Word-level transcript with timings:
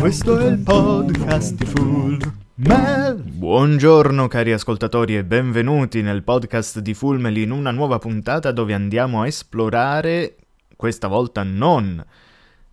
Questo 0.00 0.38
è 0.38 0.46
il 0.46 0.58
podcast 0.60 1.56
di 1.56 1.66
Full 1.66 2.18
Mel. 2.54 3.22
Buongiorno 3.22 4.28
cari 4.28 4.50
ascoltatori 4.50 5.14
e 5.14 5.24
benvenuti 5.24 6.00
nel 6.00 6.22
podcast 6.22 6.78
di 6.78 6.94
Fullmel 6.94 7.36
in 7.36 7.50
una 7.50 7.70
nuova 7.70 7.98
puntata 7.98 8.50
dove 8.50 8.72
andiamo 8.72 9.20
a 9.20 9.26
esplorare, 9.26 10.36
questa 10.74 11.06
volta 11.06 11.42
non 11.42 12.02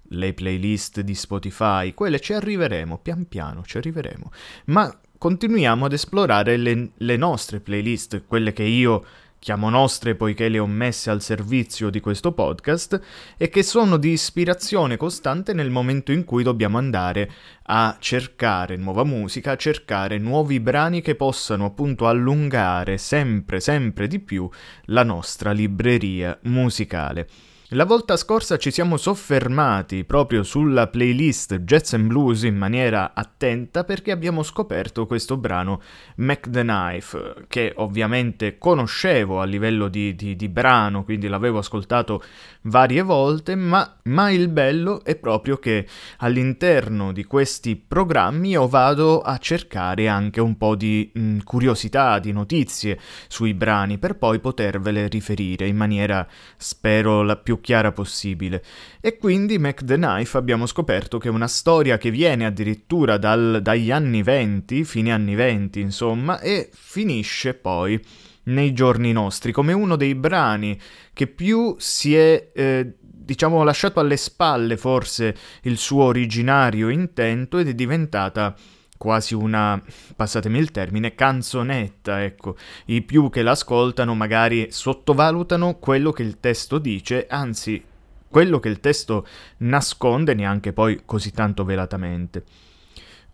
le 0.02 0.34
playlist 0.34 1.02
di 1.02 1.14
Spotify, 1.16 1.94
quelle 1.94 2.22
ci 2.22 2.32
arriveremo, 2.32 2.98
pian 3.00 3.28
piano 3.28 3.62
ci 3.66 3.76
arriveremo, 3.76 4.32
ma 4.68 4.98
continuiamo 5.18 5.84
ad 5.84 5.92
esplorare 5.92 6.56
le, 6.56 6.92
le 6.96 7.18
nostre 7.18 7.60
playlist, 7.60 8.24
quelle 8.26 8.54
che 8.54 8.64
io 8.64 9.04
chiamo 9.40 9.70
nostre 9.70 10.16
poiché 10.16 10.50
le 10.50 10.60
ho 10.60 10.68
messe 10.68 11.10
al 11.10 11.22
servizio 11.22 11.90
di 11.90 12.00
questo 12.00 12.32
podcast 12.32 13.00
e 13.38 13.50
che 13.50 13.64
sono 13.64 13.98
di 13.98 14.12
ispirazione 14.12 14.98
costante 14.98 15.54
nel 15.54 15.70
momento 15.70 16.12
in 16.12 16.24
cui 16.24 16.44
dobbiamo 16.44 16.78
andare 16.78 17.32
a 17.64 17.98
cercare 18.00 18.76
nuova 18.76 19.04
musica, 19.04 19.52
a 19.52 19.58
cercare 19.58 20.18
nuovi 20.18 20.60
brani 20.60 21.02
che 21.02 21.16
possano 21.16 21.66
appunto 21.66 22.08
allungare 22.08 22.98
sempre 22.98 23.60
sempre 23.60 24.08
di 24.08 24.20
più 24.20 24.50
la 24.86 25.04
nostra 25.04 25.52
libreria 25.52 26.38
musicale. 26.44 27.28
La 27.72 27.84
volta 27.84 28.16
scorsa 28.16 28.56
ci 28.56 28.72
siamo 28.72 28.96
soffermati 28.96 30.06
proprio 30.06 30.44
sulla 30.44 30.88
playlist 30.88 31.58
Jazz 31.64 31.92
and 31.92 32.08
Blues 32.08 32.44
in 32.44 32.56
maniera 32.56 33.12
attenta 33.14 33.84
perché 33.84 34.12
abbiamo 34.12 34.42
scoperto 34.42 35.06
questo 35.06 35.36
brano 35.36 35.82
Mac 36.16 36.50
the 36.50 36.62
Knife, 36.62 37.46
che 37.50 37.74
ovviamente 37.76 38.58
conoscevo 38.58 39.42
a 39.42 39.44
livello 39.44 39.90
di, 39.90 40.16
di, 40.16 40.38
di 40.38 40.48
brano, 40.48 41.04
quindi 41.04 41.28
l'avevo 41.28 41.58
ascoltato 41.58 42.24
varie 42.62 43.02
volte, 43.02 43.56
ma, 43.56 43.98
ma, 44.04 44.32
il 44.32 44.48
bello 44.48 45.04
è 45.04 45.18
proprio 45.18 45.58
che 45.58 45.86
all'interno 46.20 47.12
di 47.12 47.26
questi 47.26 47.76
programmi 47.76 48.52
io 48.52 48.70
vado 48.70 49.20
a 49.20 49.38
cercare 49.40 50.08
anche 50.08 50.40
un 50.40 50.58
po' 50.58 50.76
di 50.76 51.12
mh, 51.14 51.40
curiosità, 51.40 52.20
di 52.20 52.32
notizie 52.32 52.98
sui 53.28 53.54
brani 53.54 53.98
per 53.98 54.16
poi 54.16 54.40
potervele 54.40 55.10
riferire 55.10 55.68
in 55.68 55.76
maniera, 55.76 56.26
spero, 56.56 57.24
la 57.24 57.36
più 57.36 57.56
chiara 57.60 57.92
possibile. 57.92 58.64
E 59.02 59.18
quindi 59.18 59.58
Mac 59.58 59.84
the 59.84 59.96
Knife 59.96 60.38
abbiamo 60.38 60.66
scoperto 60.66 61.18
che 61.18 61.28
è 61.28 61.32
una 61.32 61.48
storia 61.48 61.98
che 61.98 62.12
viene 62.12 62.46
addirittura 62.46 63.18
dal, 63.18 63.60
dagli 63.62 63.92
anni 63.92 64.24
20, 64.24 64.84
fine 64.84 65.12
anni 65.12 65.36
20 65.36 65.80
insomma, 65.80 66.40
e 66.40 66.70
finisce 66.72 67.54
poi 67.54 68.00
nei 68.44 68.74
giorni 68.74 69.12
nostri 69.12 69.52
come 69.52 69.74
uno 69.74 69.96
dei 69.96 70.16
brani 70.16 70.80
che 71.14 71.28
più 71.28 71.76
si 71.80 72.16
è 72.16 72.52
eh, 72.54 72.94
diciamo 73.02 73.62
lasciato 73.64 74.00
alle 74.00 74.16
spalle 74.16 74.78
forse 74.78 75.36
il 75.64 75.78
suo 75.78 76.06
originario 76.06 76.88
intento 76.88 77.58
ed 77.58 77.68
è 77.68 77.74
diventata 77.74 78.56
quasi 78.98 79.34
una, 79.34 79.82
passatemi 80.16 80.58
il 80.58 80.72
termine, 80.72 81.16
canzonetta, 81.16 82.24
ecco. 82.24 82.58
I 82.86 83.02
più 83.04 83.30
che 83.30 83.44
l'ascoltano 83.44 84.16
magari 84.16 84.68
sottovalutano 84.72 85.76
quello 85.76 86.12
che 86.12 86.24
il 86.24 86.40
testo 86.40 86.80
dice, 86.80 87.28
anzi, 87.30 87.84
quello 88.28 88.60
che 88.60 88.70
il 88.70 88.80
testo 88.80 89.26
nasconde 89.58 90.34
neanche 90.34 90.74
poi 90.74 91.02
così 91.06 91.32
tanto 91.32 91.64
velatamente. 91.64 92.44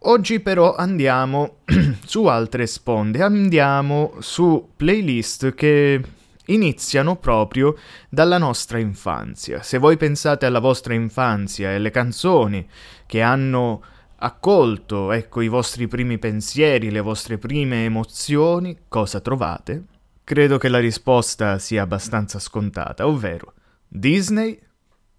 Oggi 0.06 0.42
però 0.42 0.76
andiamo 0.76 1.60
su 2.06 2.26
altre 2.26 2.68
sponde, 2.68 3.22
andiamo 3.24 4.16
su 4.20 4.72
playlist 4.76 5.54
che 5.54 6.02
iniziano 6.48 7.16
proprio 7.16 7.78
dalla 8.10 8.38
nostra 8.38 8.80
infanzia. 8.80 9.64
Se 9.64 9.78
voi 9.78 9.96
pensate 9.96 10.46
alla 10.46 10.60
vostra 10.60 10.94
infanzia 10.94 11.72
e 11.72 11.76
alle 11.76 11.92
canzoni 11.92 12.68
che 13.06 13.22
hanno 13.22 13.82
accolto, 14.24 15.12
ecco, 15.12 15.42
i 15.42 15.50
vostri 15.50 15.88
primi 15.88 16.18
pensieri, 16.18 16.92
le 16.92 17.02
vostre 17.02 17.38
prime 17.38 17.84
emozioni, 17.84 18.78
cosa 18.88 19.20
trovate? 19.20 19.84
Credo 20.24 20.58
che 20.58 20.70
la 20.70 20.80
risposta 20.80 21.60
sia 21.60 21.82
abbastanza 21.82 22.40
scontata, 22.40 23.06
ovvero 23.06 23.54
Disney, 23.86 24.58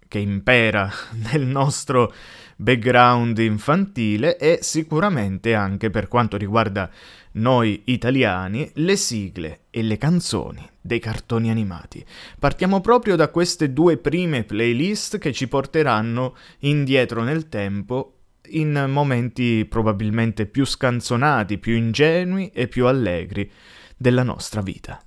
che 0.07 0.17
impera 0.17 0.91
nel 1.31 1.45
nostro 1.45 2.11
background 2.57 3.37
infantile 3.37 4.37
e 4.37 4.59
sicuramente 4.61 5.53
anche 5.53 5.91
per 5.91 6.07
quanto 6.07 6.35
riguarda 6.35 6.89
noi 7.33 7.83
italiani 7.85 8.71
le 8.75 8.95
sigle 8.95 9.65
e 9.69 9.83
le 9.83 9.97
canzoni 9.97 10.67
dei 10.81 10.99
cartoni 10.99 11.51
animati. 11.51 12.03
Partiamo 12.39 12.81
proprio 12.81 13.15
da 13.15 13.27
queste 13.27 13.71
due 13.71 13.97
prime 13.97 14.45
playlist 14.45 15.19
che 15.19 15.31
ci 15.31 15.47
porteranno 15.47 16.35
indietro 16.59 17.23
nel 17.23 17.49
tempo 17.49 18.14
in 18.49 18.85
momenti 18.89 19.65
probabilmente 19.65 20.45
più 20.45 20.65
scanzonati, 20.65 21.57
più 21.57 21.73
ingenui 21.75 22.49
e 22.49 22.67
più 22.67 22.85
allegri 22.87 23.49
della 23.97 24.23
nostra 24.23 24.61
vita. 24.61 24.99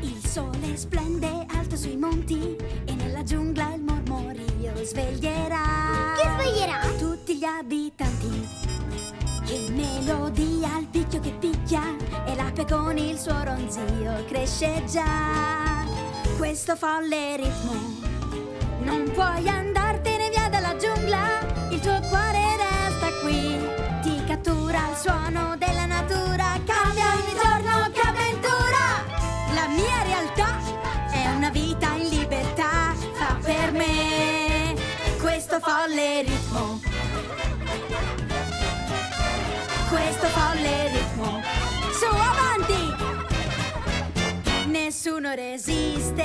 Il 0.00 0.24
sole 0.24 0.76
splende 0.76 1.46
alto 1.48 1.76
sui 1.76 1.96
monti 1.96 2.56
e 2.84 2.94
nella 2.94 3.22
giungla 3.22 3.74
il 3.74 3.82
mormorio 3.82 4.74
sveglierà. 4.84 6.14
Chi 6.16 6.28
sveglierà? 6.28 6.80
Tutti 6.98 7.38
gli 7.38 7.44
abitanti 7.44 8.13
melodia, 10.04 10.78
il 10.78 10.86
picchio 10.86 11.18
che 11.20 11.32
picchia 11.32 11.82
e 12.26 12.34
l'ape 12.34 12.66
con 12.66 12.96
il 12.98 13.18
suo 13.18 13.42
ronzio 13.42 14.24
cresce 14.28 14.84
già. 14.86 15.82
Questo 16.36 16.76
folle 16.76 17.36
ritmo, 17.36 17.72
non 18.82 19.10
puoi 19.14 19.48
andartene 19.48 20.28
via 20.28 20.48
dalla 20.50 20.76
giungla, 20.76 21.70
il 21.70 21.80
tuo 21.80 21.98
cuore 22.08 22.56
resta 22.56 23.08
qui, 23.22 23.58
ti 24.02 24.22
cattura 24.26 24.90
il 24.90 24.96
suono 24.96 25.56
della 25.56 25.86
natura, 25.86 26.58
cambia 26.66 27.06
ogni 27.14 27.34
giorno 27.40 27.90
che 27.92 28.00
avventura. 28.00 28.84
La 29.54 29.68
mia 29.68 30.02
realtà 30.02 30.58
è 31.12 31.34
una 31.34 31.48
vita 31.48 31.94
in 31.94 32.08
libertà, 32.08 32.94
fa 33.14 33.38
per 33.42 33.72
me 33.72 34.74
questo 35.18 35.58
folle 35.60 36.22
ritmo 36.22 36.93
questo 40.24 40.28
folle 40.28 40.88
ritmo. 40.88 41.42
Su 41.92 42.06
avanti! 42.06 42.94
Nessuno 44.66 45.34
resiste 45.34 46.24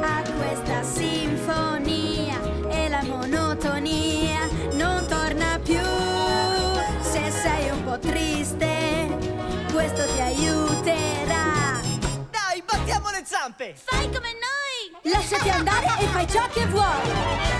a 0.00 0.22
questa 0.38 0.82
sinfonia 0.82 2.40
e 2.68 2.88
la 2.88 3.02
monotonia 3.02 4.48
non 4.72 5.06
torna 5.06 5.60
più. 5.62 5.82
Se 7.00 7.30
sei 7.30 7.70
un 7.70 7.84
po' 7.84 7.98
triste, 7.98 9.18
questo 9.72 10.04
ti 10.14 10.20
aiuterà. 10.20 11.80
Dai, 12.30 12.62
battiamo 12.64 13.10
le 13.10 13.22
zampe! 13.24 13.74
Fai 13.74 14.06
come 14.06 14.32
noi! 14.32 15.12
Lasciati 15.12 15.50
andare 15.50 15.86
e 15.98 16.06
fai 16.06 16.26
ciò 16.26 16.46
che 16.48 16.66
vuoi. 16.66 17.50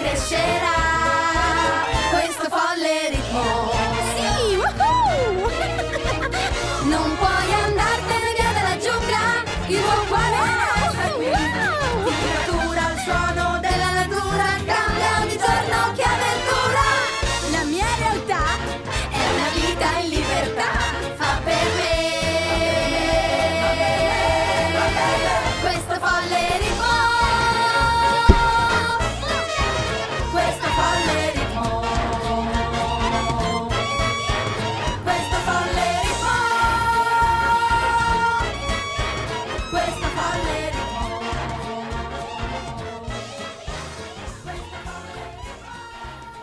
Crescerà. 0.00 0.79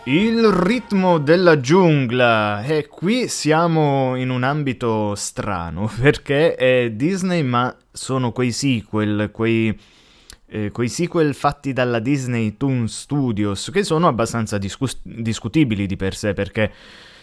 Il 0.07 0.41
ritmo 0.53 1.17
della 1.17 1.59
giungla 1.59 2.63
e 2.63 2.87
qui 2.87 3.27
siamo 3.27 4.15
in 4.15 4.29
un 4.29 4.43
ambito 4.43 5.15
strano 5.15 5.91
perché 5.99 6.55
è 6.55 6.91
Disney 6.91 7.43
ma 7.43 7.75
sono 7.91 8.31
quei 8.31 8.53
sequel, 8.53 9.31
quei, 9.33 9.77
eh, 10.45 10.71
quei 10.71 10.87
sequel 10.87 11.33
fatti 11.33 11.73
dalla 11.73 11.99
Disney 11.99 12.55
Toon 12.55 12.87
Studios 12.87 13.69
che 13.69 13.83
sono 13.83 14.07
abbastanza 14.07 14.57
discus- 14.57 15.01
discutibili 15.03 15.85
di 15.85 15.97
per 15.97 16.15
sé 16.15 16.31
perché 16.31 16.71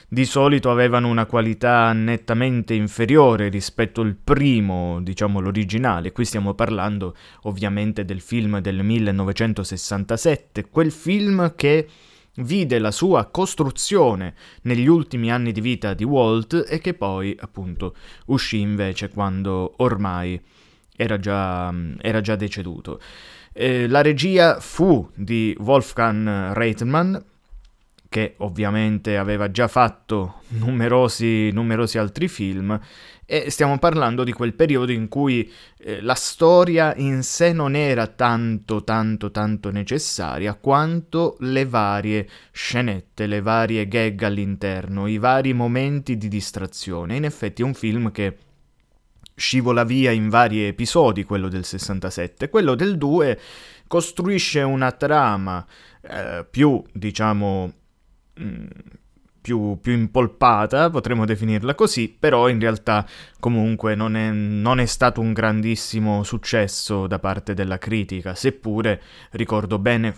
di 0.06 0.26
solito 0.26 0.70
avevano 0.70 1.08
una 1.08 1.24
qualità 1.24 1.90
nettamente 1.94 2.74
inferiore 2.74 3.48
rispetto 3.48 4.02
al 4.02 4.14
primo, 4.14 5.00
diciamo 5.00 5.40
l'originale. 5.40 6.12
Qui 6.12 6.26
stiamo 6.26 6.52
parlando 6.52 7.16
ovviamente 7.44 8.04
del 8.04 8.20
film 8.20 8.60
del 8.60 8.84
1967, 8.84 10.68
quel 10.68 10.92
film 10.92 11.54
che 11.56 11.88
vide 12.36 12.78
la 12.78 12.90
sua 12.90 13.26
costruzione 13.26 14.34
negli 14.62 14.86
ultimi 14.86 15.30
anni 15.30 15.52
di 15.52 15.60
vita 15.60 15.94
di 15.94 16.04
Walt 16.04 16.64
e 16.68 16.78
che 16.78 16.94
poi 16.94 17.36
appunto 17.38 17.94
uscì 18.26 18.60
invece 18.60 19.08
quando 19.10 19.74
ormai 19.78 20.40
era 20.96 21.18
già, 21.18 21.72
era 22.00 22.20
già 22.20 22.36
deceduto. 22.36 23.00
Eh, 23.52 23.86
la 23.86 24.02
regia 24.02 24.58
fu 24.60 25.08
di 25.14 25.56
Wolfgang 25.60 26.52
Reitman, 26.52 27.22
che 28.14 28.36
ovviamente 28.38 29.18
aveva 29.18 29.50
già 29.50 29.66
fatto 29.66 30.42
numerosi, 30.50 31.50
numerosi 31.50 31.98
altri 31.98 32.28
film, 32.28 32.78
e 33.26 33.50
stiamo 33.50 33.76
parlando 33.80 34.22
di 34.22 34.30
quel 34.30 34.54
periodo 34.54 34.92
in 34.92 35.08
cui 35.08 35.50
eh, 35.78 36.00
la 36.00 36.14
storia 36.14 36.94
in 36.94 37.24
sé 37.24 37.52
non 37.52 37.74
era 37.74 38.06
tanto, 38.06 38.84
tanto, 38.84 39.32
tanto 39.32 39.72
necessaria 39.72 40.54
quanto 40.54 41.34
le 41.40 41.66
varie 41.66 42.28
scenette, 42.52 43.26
le 43.26 43.40
varie 43.40 43.88
gag 43.88 44.22
all'interno, 44.22 45.08
i 45.08 45.18
vari 45.18 45.52
momenti 45.52 46.16
di 46.16 46.28
distrazione. 46.28 47.16
In 47.16 47.24
effetti 47.24 47.62
è 47.62 47.64
un 47.64 47.74
film 47.74 48.12
che 48.12 48.36
scivola 49.34 49.82
via 49.82 50.12
in 50.12 50.28
vari 50.28 50.64
episodi, 50.64 51.24
quello 51.24 51.48
del 51.48 51.64
67. 51.64 52.48
Quello 52.48 52.76
del 52.76 52.96
2 52.96 53.40
costruisce 53.88 54.60
una 54.60 54.92
trama 54.92 55.66
eh, 56.00 56.46
più, 56.48 56.80
diciamo, 56.92 57.72
Mm, 58.40 58.66
più, 59.40 59.78
più, 59.78 59.92
impolpata, 59.92 60.88
potremmo 60.88 61.26
definirla 61.26 61.74
così, 61.74 62.08
però 62.18 62.48
in 62.48 62.58
realtà 62.58 63.06
comunque 63.38 63.94
non 63.94 64.16
è, 64.16 64.30
non 64.30 64.80
è, 64.80 64.86
stato 64.86 65.20
un 65.20 65.34
grandissimo 65.34 66.22
successo 66.22 67.06
da 67.06 67.18
parte 67.18 67.52
della 67.52 67.76
critica, 67.76 68.34
seppure 68.34 69.02
ricordo 69.32 69.78
bene, 69.78 70.16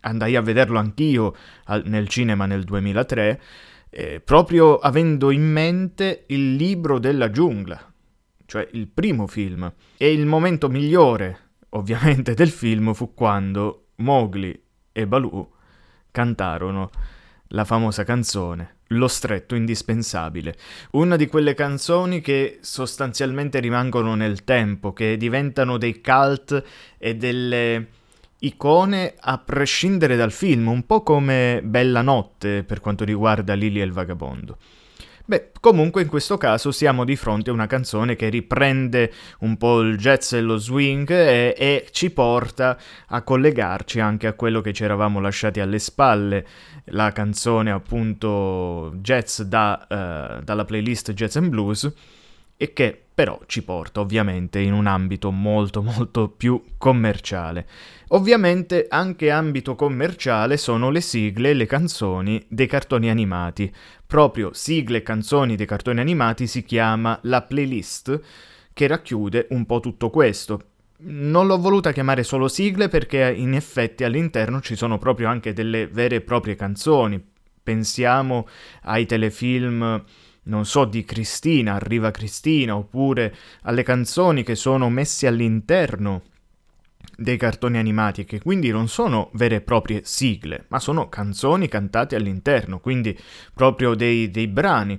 andai 0.00 0.36
a 0.36 0.40
vederlo 0.40 0.78
anch'io 0.78 1.34
al, 1.64 1.82
nel 1.84 2.08
cinema 2.08 2.46
nel 2.46 2.64
2003, 2.64 3.42
eh, 3.90 4.20
proprio 4.20 4.78
avendo 4.78 5.30
in 5.30 5.42
mente 5.42 6.24
il 6.28 6.54
libro 6.54 6.98
della 6.98 7.30
giungla, 7.30 7.92
cioè 8.46 8.66
il 8.72 8.88
primo 8.88 9.26
film, 9.26 9.70
e 9.98 10.12
il 10.12 10.24
momento 10.24 10.70
migliore 10.70 11.50
ovviamente 11.74 12.32
del 12.34 12.50
film 12.50 12.94
fu 12.94 13.12
quando 13.12 13.88
Mowgli 13.96 14.58
e 14.92 15.06
Baloo 15.06 15.50
cantarono 16.10 16.90
la 17.52 17.64
famosa 17.64 18.04
canzone 18.04 18.76
Lo 18.88 19.08
stretto 19.08 19.54
indispensabile, 19.54 20.54
una 20.92 21.16
di 21.16 21.26
quelle 21.26 21.54
canzoni 21.54 22.20
che 22.20 22.58
sostanzialmente 22.60 23.58
rimangono 23.58 24.14
nel 24.14 24.44
tempo, 24.44 24.92
che 24.92 25.16
diventano 25.16 25.78
dei 25.78 26.00
cult 26.00 26.62
e 26.98 27.16
delle 27.16 27.86
icone 28.40 29.14
a 29.18 29.38
prescindere 29.38 30.16
dal 30.16 30.32
film, 30.32 30.68
un 30.68 30.84
po' 30.84 31.02
come 31.02 31.60
Bella 31.64 32.02
notte 32.02 32.64
per 32.64 32.80
quanto 32.80 33.04
riguarda 33.04 33.54
Lily 33.54 33.80
e 33.80 33.84
il 33.84 33.92
vagabondo. 33.92 34.58
Beh, 35.24 35.52
comunque 35.60 36.02
in 36.02 36.08
questo 36.08 36.36
caso 36.36 36.72
siamo 36.72 37.04
di 37.04 37.14
fronte 37.14 37.50
a 37.50 37.52
una 37.52 37.68
canzone 37.68 38.16
che 38.16 38.28
riprende 38.28 39.12
un 39.40 39.56
po' 39.56 39.80
il 39.80 39.96
jazz 39.96 40.32
e 40.32 40.40
lo 40.40 40.56
swing 40.56 41.08
e, 41.10 41.54
e 41.56 41.86
ci 41.92 42.10
porta 42.10 42.76
a 43.06 43.22
collegarci 43.22 44.00
anche 44.00 44.26
a 44.26 44.32
quello 44.32 44.60
che 44.60 44.72
ci 44.72 44.82
eravamo 44.82 45.20
lasciati 45.20 45.60
alle 45.60 45.78
spalle, 45.78 46.44
la 46.86 47.12
canzone 47.12 47.70
appunto 47.70 48.92
jazz 48.96 49.40
da, 49.42 49.86
uh, 50.38 50.42
dalla 50.42 50.64
playlist 50.64 51.12
Jazz 51.12 51.36
and 51.36 51.48
Blues 51.48 51.92
e 52.56 52.72
che 52.72 53.02
però 53.14 53.40
ci 53.46 53.62
porta 53.62 54.00
ovviamente 54.00 54.58
in 54.58 54.72
un 54.72 54.86
ambito 54.86 55.30
molto 55.30 55.82
molto 55.82 56.28
più 56.28 56.62
commerciale. 56.78 57.66
Ovviamente 58.08 58.86
anche 58.88 59.30
ambito 59.30 59.74
commerciale 59.74 60.56
sono 60.56 60.90
le 60.90 61.00
sigle 61.00 61.50
e 61.50 61.54
le 61.54 61.66
canzoni 61.66 62.44
dei 62.48 62.66
cartoni 62.66 63.10
animati. 63.10 63.72
Proprio 64.06 64.50
sigle 64.52 64.98
e 64.98 65.02
canzoni 65.02 65.56
dei 65.56 65.66
cartoni 65.66 66.00
animati 66.00 66.46
si 66.46 66.64
chiama 66.64 67.18
la 67.22 67.42
playlist 67.42 68.20
che 68.72 68.86
racchiude 68.86 69.48
un 69.50 69.66
po' 69.66 69.80
tutto 69.80 70.10
questo. 70.10 70.71
Non 71.04 71.46
l'ho 71.46 71.58
voluta 71.58 71.92
chiamare 71.92 72.22
solo 72.22 72.48
sigle 72.48 72.88
perché 72.88 73.32
in 73.36 73.54
effetti 73.54 74.04
all'interno 74.04 74.60
ci 74.60 74.76
sono 74.76 74.98
proprio 74.98 75.28
anche 75.28 75.52
delle 75.52 75.86
vere 75.86 76.16
e 76.16 76.20
proprie 76.20 76.54
canzoni. 76.54 77.22
Pensiamo 77.62 78.46
ai 78.82 79.06
telefilm 79.06 80.04
non 80.44 80.64
so, 80.64 80.84
di 80.84 81.04
Cristina, 81.04 81.74
Arriva 81.74 82.10
Cristina, 82.10 82.76
oppure 82.76 83.34
alle 83.62 83.82
canzoni 83.82 84.42
che 84.42 84.54
sono 84.54 84.90
messe 84.90 85.26
all'interno 85.26 86.22
dei 87.16 87.36
cartoni 87.36 87.78
animati, 87.78 88.24
che 88.24 88.40
quindi 88.40 88.70
non 88.70 88.88
sono 88.88 89.30
vere 89.34 89.56
e 89.56 89.60
proprie 89.60 90.00
sigle, 90.04 90.64
ma 90.68 90.80
sono 90.80 91.08
canzoni 91.08 91.68
cantate 91.68 92.16
all'interno, 92.16 92.80
quindi 92.80 93.16
proprio 93.54 93.94
dei, 93.94 94.30
dei 94.30 94.48
brani, 94.48 94.98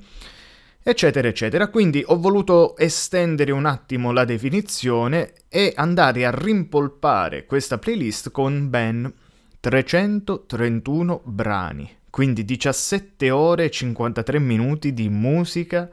eccetera, 0.84 1.28
eccetera. 1.28 1.70
Quindi 1.70 2.04
ho 2.06 2.20
voluto 2.20 2.78
estendere 2.78 3.52
un 3.52 3.66
attimo 3.66 4.12
la 4.12 4.26
definizione 4.26 5.34
e 5.48 5.74
andare 5.76 6.26
a 6.26 6.32
rimpolpare 6.32 7.46
questa 7.46 7.78
playlist 7.78 8.32
con 8.32 8.70
ben 8.70 9.12
331 9.60 11.22
brani. 11.24 11.90
Quindi 12.10 12.46
17 12.46 13.32
ore 13.32 13.66
e 13.66 13.72
53 13.72 14.38
minuti 14.38 14.94
di 14.94 15.10
musica 15.10 15.90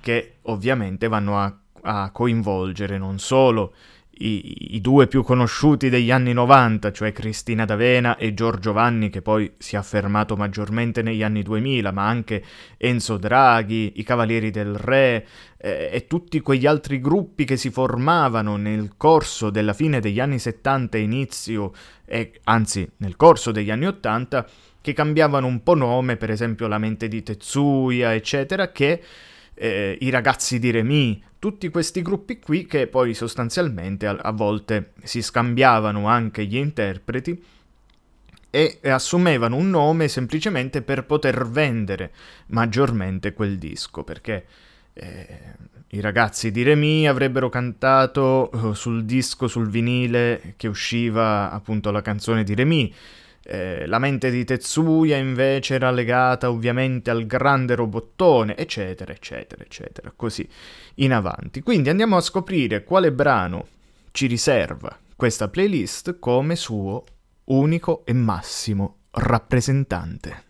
che 0.00 0.34
ovviamente 0.42 1.08
vanno 1.08 1.38
a, 1.38 1.58
a 1.82 2.10
coinvolgere 2.10 2.98
non 2.98 3.18
solo 3.18 3.72
i, 4.18 4.74
i, 4.74 4.80
due 4.80 5.06
più 5.06 5.22
conosciuti 5.22 5.88
degli 5.88 6.10
anni 6.10 6.32
90, 6.32 6.92
cioè 6.92 7.12
Cristina 7.12 7.64
D'Avena 7.64 8.16
e 8.16 8.34
Giorgio 8.34 8.72
Vanni, 8.72 9.10
che 9.10 9.22
poi 9.22 9.52
si 9.58 9.74
è 9.74 9.78
affermato 9.78 10.36
maggiormente 10.36 11.02
negli 11.02 11.22
anni 11.22 11.42
2000, 11.42 11.92
ma 11.92 12.06
anche 12.06 12.42
Enzo 12.76 13.16
Draghi, 13.16 13.94
i 13.96 14.02
Cavalieri 14.02 14.50
del 14.50 14.74
Re 14.74 15.26
eh, 15.56 15.90
e 15.92 16.06
tutti 16.06 16.40
quegli 16.40 16.66
altri 16.66 17.00
gruppi 17.00 17.44
che 17.44 17.56
si 17.56 17.70
formavano 17.70 18.56
nel 18.56 18.94
corso 18.96 19.50
della 19.50 19.72
fine 19.72 20.00
degli 20.00 20.20
anni 20.20 20.38
70 20.38 20.98
e 20.98 21.00
inizio, 21.00 21.72
e, 22.04 22.32
anzi 22.44 22.88
nel 22.98 23.16
corso 23.16 23.52
degli 23.52 23.70
anni 23.70 23.86
80, 23.86 24.46
che 24.80 24.92
cambiavano 24.92 25.46
un 25.46 25.62
po' 25.62 25.74
nome, 25.74 26.16
per 26.16 26.30
esempio 26.30 26.66
la 26.66 26.78
mente 26.78 27.08
di 27.08 27.22
Tetsuya, 27.22 28.14
eccetera, 28.14 28.70
che 28.72 29.02
eh, 29.54 29.98
i 30.00 30.10
ragazzi 30.10 30.58
di 30.58 30.70
Remy, 30.70 31.22
tutti 31.38 31.68
questi 31.68 32.02
gruppi 32.02 32.38
qui 32.38 32.66
che 32.66 32.86
poi 32.86 33.14
sostanzialmente 33.14 34.06
a, 34.06 34.16
a 34.20 34.32
volte 34.32 34.92
si 35.02 35.22
scambiavano 35.22 36.06
anche 36.06 36.44
gli 36.46 36.56
interpreti 36.56 37.42
e 38.50 38.80
assumevano 38.82 39.56
un 39.56 39.70
nome 39.70 40.08
semplicemente 40.08 40.82
per 40.82 41.04
poter 41.04 41.46
vendere 41.46 42.12
maggiormente 42.46 43.34
quel 43.34 43.58
disco, 43.58 44.04
perché 44.04 44.46
eh, 44.94 45.56
i 45.88 46.00
ragazzi 46.00 46.50
di 46.50 46.62
Remy 46.62 47.06
avrebbero 47.06 47.48
cantato 47.48 48.50
eh, 48.50 48.74
sul 48.74 49.04
disco, 49.04 49.48
sul 49.48 49.68
vinile 49.68 50.54
che 50.56 50.66
usciva 50.66 51.50
appunto 51.50 51.90
la 51.90 52.02
canzone 52.02 52.42
di 52.42 52.54
Remy, 52.54 52.94
eh, 53.48 53.86
la 53.86 53.98
mente 53.98 54.30
di 54.30 54.44
Tetsuya 54.44 55.16
invece 55.16 55.74
era 55.74 55.90
legata 55.90 56.50
ovviamente 56.50 57.10
al 57.10 57.24
grande 57.24 57.74
robottone, 57.74 58.54
eccetera, 58.56 59.12
eccetera, 59.12 59.64
eccetera, 59.64 60.12
così 60.14 60.46
in 60.96 61.14
avanti. 61.14 61.62
Quindi 61.62 61.88
andiamo 61.88 62.16
a 62.16 62.20
scoprire 62.20 62.84
quale 62.84 63.10
brano 63.10 63.66
ci 64.10 64.26
riserva 64.26 64.94
questa 65.16 65.48
playlist 65.48 66.18
come 66.18 66.56
suo 66.56 67.04
unico 67.44 68.04
e 68.04 68.12
massimo 68.12 68.98
rappresentante. 69.12 70.47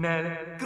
nel 0.00 0.56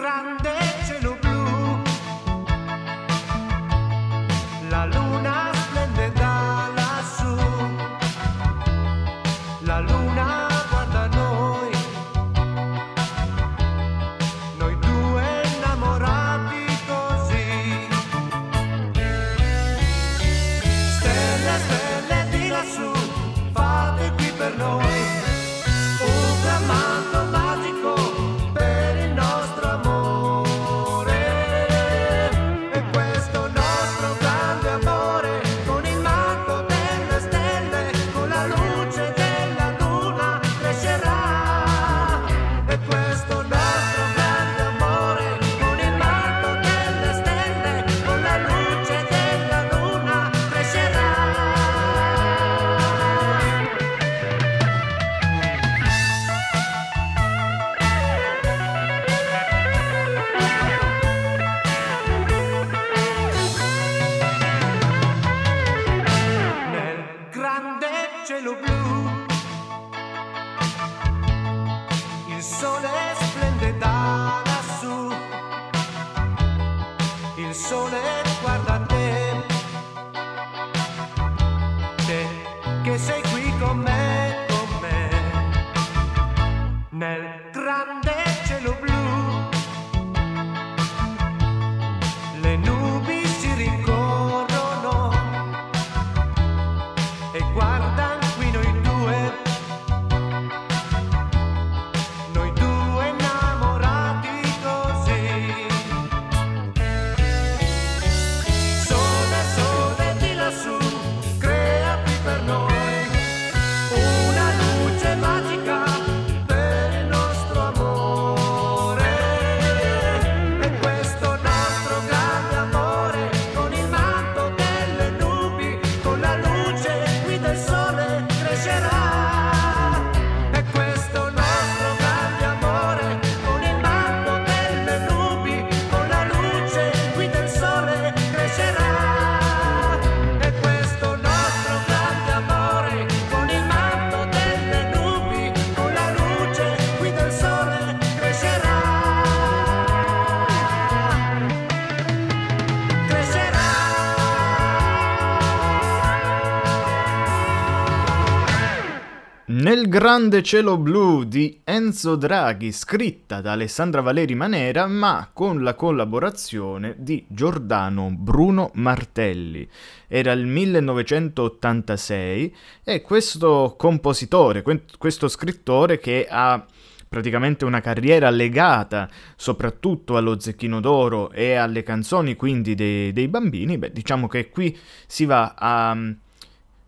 grande 160.03 160.43
cielo 160.43 160.79
blu 160.79 161.23
di 161.23 161.61
Enzo 161.63 162.17
Draghi, 162.17 162.73
scritta 162.73 163.41
da 163.41 163.53
Alessandra 163.53 164.01
Valeri 164.01 164.35
Manera, 164.35 164.89
ma 164.89 165.31
con 165.33 165.63
la 165.63 165.75
collaborazione 165.75 166.97
di 166.99 167.25
Giordano 167.29 168.11
Bruno 168.11 168.73
Martelli. 168.75 169.65
Era 170.09 170.33
il 170.33 170.45
1986 170.45 172.57
e 172.83 173.01
questo 173.01 173.77
compositore, 173.79 174.63
que- 174.63 174.83
questo 174.99 175.29
scrittore 175.29 176.01
che 176.01 176.27
ha 176.29 176.67
praticamente 177.09 177.65
una 177.65 177.81
carriera 177.81 178.29
legata 178.29 179.09
soprattutto 179.37 180.17
allo 180.17 180.41
Zecchino 180.41 180.81
d'Oro 180.81 181.31
e 181.31 181.55
alle 181.55 181.85
canzoni 181.85 182.35
quindi 182.35 182.75
dei, 182.75 183.13
dei 183.13 183.29
bambini, 183.29 183.79
beh, 183.79 183.93
diciamo 183.93 184.27
che 184.27 184.51
qui 184.51 184.77
si 185.07 185.27
va 185.27 185.55
a, 185.57 185.97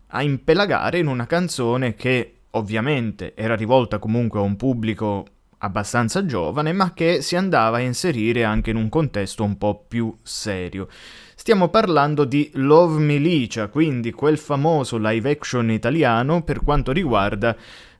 a 0.07 0.21
impelagare 0.21 0.99
in 0.99 1.07
una 1.07 1.25
canzone 1.25 1.95
che 1.95 2.34
ovviamente 2.55 3.33
era 3.35 3.55
rivolta 3.55 3.99
comunque 3.99 4.39
a 4.39 4.43
un 4.43 4.55
pubblico 4.55 5.25
abbastanza 5.59 6.25
giovane, 6.25 6.73
ma 6.73 6.93
che 6.93 7.21
si 7.21 7.35
andava 7.35 7.77
a 7.77 7.81
inserire 7.81 8.43
anche 8.43 8.71
in 8.71 8.75
un 8.75 8.89
contesto 8.89 9.43
un 9.43 9.57
po' 9.57 9.85
più 9.87 10.15
serio. 10.21 10.87
Stiamo 11.35 11.69
parlando 11.69 12.25
di 12.25 12.49
Love 12.55 12.99
Milicia, 12.99 13.67
quindi 13.67 14.11
quel 14.11 14.37
famoso 14.37 14.97
live 14.97 15.29
action 15.29 15.71
italiano 15.71 16.43
per 16.43 16.61
quanto 16.61 16.91
riguarda 16.91 17.55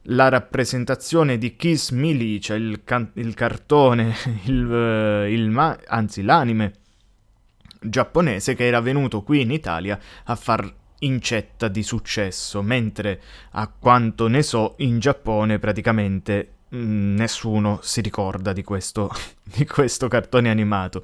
la 0.09 0.29
rappresentazione 0.29 1.37
di 1.37 1.55
Kiss 1.55 1.91
Milicia, 1.91 2.55
il, 2.55 2.81
can- 2.83 3.11
il 3.15 3.33
cartone, 3.33 4.13
il, 4.45 5.27
il 5.29 5.49
ma- 5.49 5.77
anzi 5.87 6.21
l'anime 6.21 6.73
giapponese 7.79 8.55
che 8.55 8.65
era 8.65 8.79
venuto 8.81 9.21
qui 9.21 9.41
in 9.41 9.51
Italia 9.51 9.99
a 10.23 10.35
far 10.35 10.73
incetta 10.99 11.67
di 11.67 11.83
successo, 11.83 12.61
mentre 12.61 13.21
a 13.51 13.67
quanto 13.67 14.27
ne 14.27 14.41
so 14.41 14.75
in 14.77 14.99
Giappone 14.99 15.59
praticamente 15.59 16.53
mm, 16.75 17.15
nessuno 17.15 17.79
si 17.81 18.01
ricorda 18.01 18.53
di 18.53 18.63
questo, 18.63 19.09
di 19.43 19.65
questo 19.65 20.07
cartone 20.07 20.49
animato. 20.49 21.03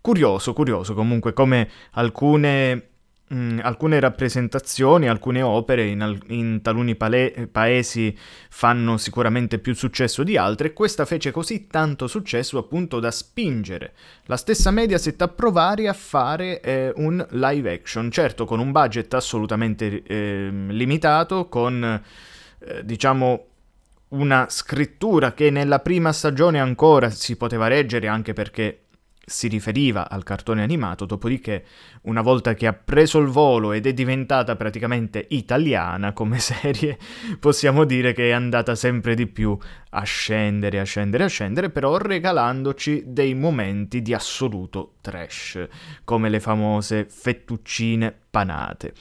Curioso, 0.00 0.52
curioso 0.52 0.94
comunque 0.94 1.32
come 1.32 1.68
alcune, 1.92 2.88
mm, 3.32 3.60
alcune 3.62 4.00
rappresentazioni, 4.00 5.08
alcune 5.08 5.40
opere 5.42 5.86
in, 5.86 6.02
al- 6.02 6.20
in 6.28 6.60
taluni 6.62 6.96
pale- 6.96 7.48
paesi 7.50 8.16
fanno 8.50 8.96
sicuramente 8.96 9.58
più 9.58 9.74
successo 9.74 10.22
di 10.22 10.36
altre 10.36 10.68
e 10.68 10.72
questa 10.72 11.04
fece 11.04 11.30
così 11.30 11.66
tanto 11.68 12.06
successo 12.06 12.58
appunto 12.58 13.00
da 13.00 13.10
spingere 13.10 13.94
la 14.24 14.36
stessa 14.36 14.70
Mediaset 14.70 15.20
a 15.22 15.28
provare 15.28 15.88
a 15.88 15.92
fare 15.92 16.60
eh, 16.60 16.92
un 16.96 17.24
live 17.30 17.72
action, 17.72 18.10
certo 18.10 18.44
con 18.44 18.58
un 18.58 18.72
budget 18.72 19.12
assolutamente 19.14 20.02
ehm, 20.02 20.70
limitato, 20.70 21.48
con 21.48 22.02
eh, 22.58 22.84
diciamo 22.84 23.46
una 24.08 24.46
scrittura 24.48 25.32
che 25.32 25.50
nella 25.50 25.80
prima 25.80 26.12
stagione 26.12 26.60
ancora 26.60 27.10
si 27.10 27.36
poteva 27.36 27.66
reggere 27.66 28.06
anche 28.06 28.32
perché 28.32 28.83
si 29.24 29.48
riferiva 29.48 30.08
al 30.08 30.22
cartone 30.22 30.62
animato, 30.62 31.04
dopodiché 31.04 31.64
una 32.02 32.20
volta 32.20 32.54
che 32.54 32.66
ha 32.66 32.72
preso 32.72 33.18
il 33.18 33.28
volo 33.28 33.72
ed 33.72 33.86
è 33.86 33.92
diventata 33.92 34.56
praticamente 34.56 35.26
italiana 35.30 36.12
come 36.12 36.38
serie, 36.40 36.98
possiamo 37.38 37.84
dire 37.84 38.12
che 38.12 38.28
è 38.28 38.32
andata 38.32 38.74
sempre 38.74 39.14
di 39.14 39.26
più 39.26 39.56
a 39.90 40.02
scendere, 40.02 40.80
a 40.80 40.84
scendere, 40.84 41.24
a 41.24 41.28
scendere, 41.28 41.70
però 41.70 41.96
regalandoci 41.96 43.04
dei 43.06 43.34
momenti 43.34 44.02
di 44.02 44.12
assoluto 44.12 44.94
trash, 45.00 45.66
come 46.04 46.28
le 46.28 46.40
famose 46.40 47.06
fettuccine 47.08 48.14
panate. 48.30 48.92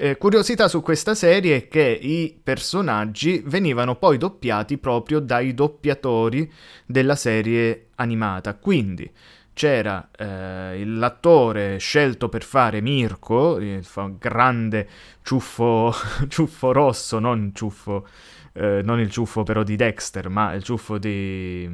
Eh, 0.00 0.16
curiosità 0.16 0.68
su 0.68 0.80
questa 0.80 1.16
serie 1.16 1.56
è 1.56 1.68
che 1.68 1.80
i 1.80 2.38
personaggi 2.40 3.42
venivano 3.44 3.96
poi 3.96 4.16
doppiati 4.16 4.78
proprio 4.78 5.18
dai 5.18 5.54
doppiatori 5.54 6.48
della 6.86 7.16
serie 7.16 7.88
animata, 7.96 8.54
quindi 8.54 9.10
c'era 9.58 10.10
eh, 10.16 10.84
l'attore 10.84 11.78
scelto 11.78 12.28
per 12.28 12.44
fare 12.44 12.80
Mirko, 12.80 13.58
il 13.58 13.84
grande 14.16 14.88
ciuffo, 15.24 15.92
ciuffo 16.28 16.70
rosso, 16.70 17.18
non 17.18 17.50
ciuffo, 17.52 18.06
eh, 18.52 18.82
non 18.84 19.00
il 19.00 19.10
ciuffo 19.10 19.42
però 19.42 19.64
di 19.64 19.74
Dexter, 19.74 20.28
ma 20.28 20.52
il 20.52 20.62
ciuffo 20.62 20.98
di, 20.98 21.68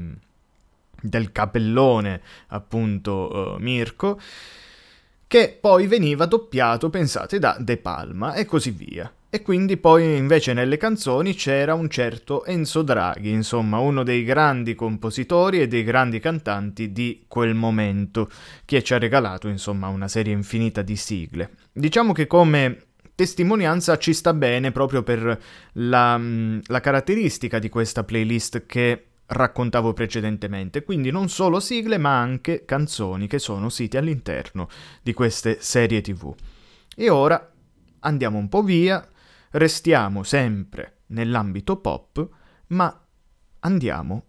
del 0.99 1.31
capellone, 1.31 2.23
appunto, 2.47 3.57
uh, 3.57 3.61
Mirko, 3.61 4.19
che 5.27 5.59
poi 5.61 5.87
veniva 5.87 6.25
doppiato, 6.25 6.89
pensate, 6.89 7.39
da 7.39 7.55
De 7.61 7.77
Palma 7.77 8.33
e 8.33 8.47
così 8.47 8.71
via. 8.71 9.14
E 9.35 9.43
quindi 9.43 9.79
poi 9.79 10.17
invece 10.17 10.53
nelle 10.53 10.77
canzoni 10.77 11.35
c'era 11.35 11.75
un 11.75 11.91
certo 11.91 12.45
Enzo 12.45 12.83
Draghi, 12.83 13.31
insomma 13.31 13.79
uno 13.79 14.05
dei 14.05 14.23
grandi 14.23 14.77
compositori 14.77 15.61
e 15.61 15.67
dei 15.67 15.83
grandi 15.83 16.21
cantanti 16.21 16.93
di 16.93 17.25
quel 17.27 17.53
momento, 17.53 18.31
che 18.65 18.85
ci 18.85 18.95
ha 18.95 18.99
regalato 18.99 19.49
insomma 19.49 19.89
una 19.89 20.07
serie 20.07 20.33
infinita 20.33 20.83
di 20.83 20.95
sigle. 20.95 21.51
Diciamo 21.73 22.13
che 22.13 22.29
come 22.29 22.83
testimonianza 23.17 23.99
ci 23.99 24.13
sta 24.13 24.33
bene 24.35 24.71
proprio 24.71 25.03
per 25.03 25.43
la, 25.73 26.21
la 26.67 26.81
caratteristica 26.81 27.59
di 27.59 27.69
questa 27.69 28.05
playlist 28.05 28.67
che 28.67 29.07
raccontavo 29.27 29.93
precedentemente, 29.95 30.85
quindi 30.85 31.11
non 31.11 31.29
solo 31.29 31.59
sigle 31.59 31.99
ma 31.99 32.21
anche 32.21 32.65
canzoni 32.65 33.27
che 33.27 33.41
sono 33.41 33.69
siti 33.69 33.97
all'interno 33.97 34.69
di 35.03 35.13
queste 35.13 35.57
serie 35.59 36.03
tv. 36.03 36.33
E 36.95 37.11
ora 37.11 37.51
andiamo 37.99 38.39
un 38.39 38.49
po' 38.49 38.63
via 38.63 39.05
Restiamo 39.57 40.25
sempre 40.25 41.03
nell'ambito 41.09 41.77
pop, 41.77 42.29
ma 42.69 43.07
andiamo 43.61 44.25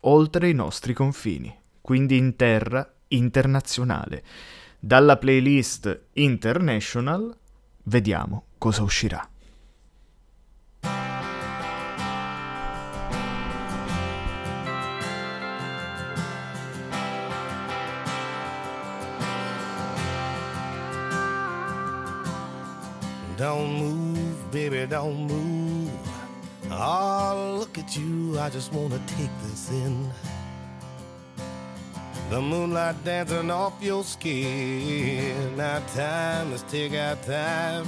oltre 0.00 0.48
i 0.48 0.54
nostri 0.54 0.92
confini, 0.92 1.56
quindi 1.80 2.16
in 2.16 2.34
terra 2.34 2.92
internazionale. 3.08 4.24
Dalla 4.80 5.18
playlist 5.18 6.06
International 6.14 7.32
vediamo 7.84 8.46
cosa 8.58 8.82
uscirà. 8.82 9.30
Don't 23.36 23.78
move, 23.78 24.05
baby, 24.56 24.86
don't 24.86 25.26
move. 25.26 25.90
Oh, 26.70 27.56
look 27.58 27.76
at 27.76 27.94
you, 27.94 28.38
I 28.40 28.48
just 28.48 28.72
wanna 28.72 28.98
take 29.06 29.34
this 29.42 29.70
in. 29.70 30.10
The 32.30 32.40
moonlight 32.40 32.96
dancing 33.04 33.50
off 33.50 33.74
your 33.82 34.02
skin. 34.02 35.58
Now 35.58 35.80
time, 35.94 36.52
let's 36.52 36.62
take 36.72 36.94
our 36.94 37.16
time. 37.16 37.86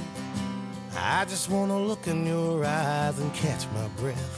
I 0.95 1.25
just 1.25 1.49
wanna 1.49 1.79
look 1.89 2.05
in 2.05 2.27
your 2.27 2.63
eyes 2.63 3.17
and 3.17 3.33
catch 3.33 3.63
my 3.77 3.87
breath. 3.99 4.37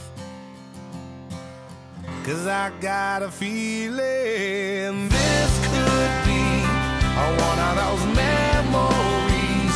Cause 2.24 2.46
I 2.46 2.72
got 2.80 3.22
a 3.22 3.30
feeling 3.30 4.94
this 5.16 5.52
could 5.68 6.14
be 6.28 6.44
one 7.46 7.58
of 7.68 7.74
those 7.82 8.04
memories 8.24 9.74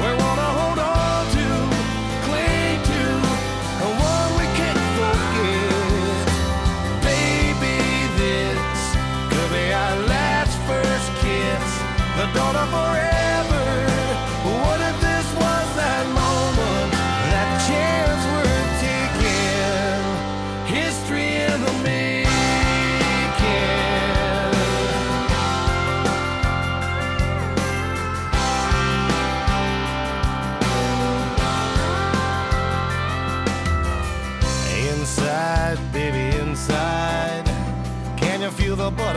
we 0.00 0.08
wanna 0.22 0.50
hold 0.58 0.67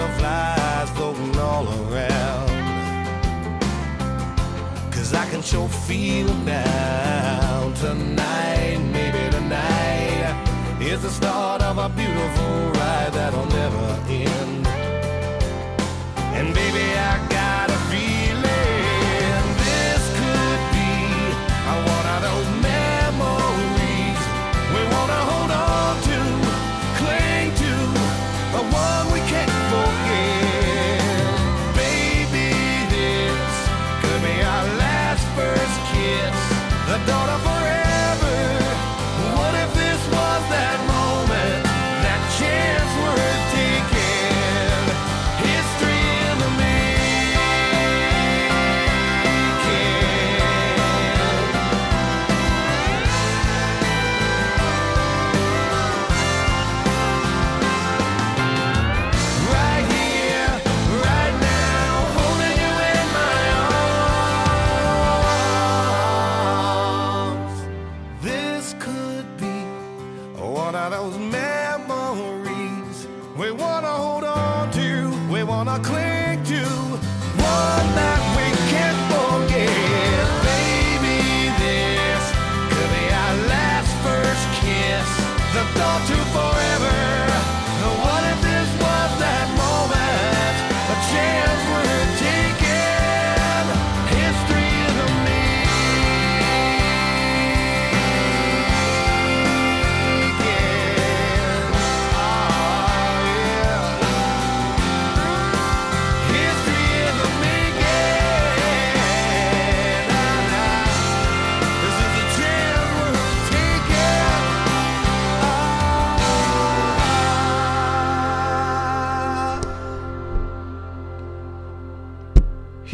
butterflies 0.02 0.90
floating 0.92 1.38
all 1.38 1.68
around? 1.68 2.50
Cause 4.92 5.14
I 5.14 5.26
can 5.30 5.42
sure 5.42 5.70
feel 5.70 6.34
now. 6.46 7.74
Tonight, 7.76 8.80
maybe 8.92 9.30
tonight, 9.32 10.80
is 10.82 11.02
the 11.02 11.10
start 11.10 11.62
of 11.62 11.78
a 11.78 11.90
beautiful 11.90 12.72
ride 12.80 13.12
that'll 13.14 13.46
never 13.46 14.00
end. 14.08 14.61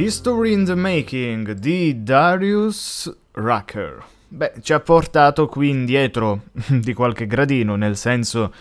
History 0.07 0.53
in 0.53 0.63
the 0.63 0.73
Making 0.73 1.51
di 1.51 2.01
Darius 2.01 3.13
Rucker. 3.33 4.01
Beh, 4.29 4.53
ci 4.61 4.71
ha 4.71 4.79
portato 4.79 5.47
qui 5.47 5.67
indietro 5.67 6.43
di 6.79 6.93
qualche 6.93 7.27
gradino, 7.27 7.75
nel 7.75 7.97
senso 7.97 8.53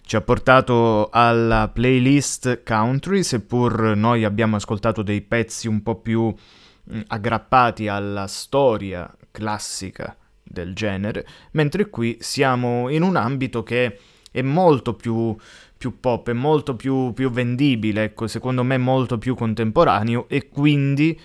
ci 0.00 0.16
ha 0.16 0.22
portato 0.22 1.10
alla 1.12 1.68
playlist 1.68 2.62
country, 2.64 3.22
seppur 3.22 3.94
noi 3.94 4.24
abbiamo 4.24 4.56
ascoltato 4.56 5.02
dei 5.02 5.20
pezzi 5.20 5.68
un 5.68 5.82
po' 5.82 5.96
più 5.96 6.32
mm, 6.32 7.00
aggrappati 7.08 7.86
alla 7.86 8.26
storia 8.26 9.14
classica 9.30 10.16
del 10.42 10.74
genere, 10.74 11.26
mentre 11.50 11.90
qui 11.90 12.16
siamo 12.18 12.88
in 12.88 13.02
un 13.02 13.16
ambito 13.16 13.62
che 13.62 13.98
è 14.30 14.40
molto 14.40 14.94
più, 14.94 15.36
più 15.84 16.00
pop, 16.00 16.30
è 16.30 16.32
molto 16.32 16.76
più, 16.76 17.12
più 17.12 17.30
vendibile, 17.30 18.04
ecco, 18.04 18.26
secondo 18.26 18.62
me 18.62 18.78
molto 18.78 19.18
più 19.18 19.34
contemporaneo 19.34 20.26
e 20.28 20.48
quindi 20.48 21.18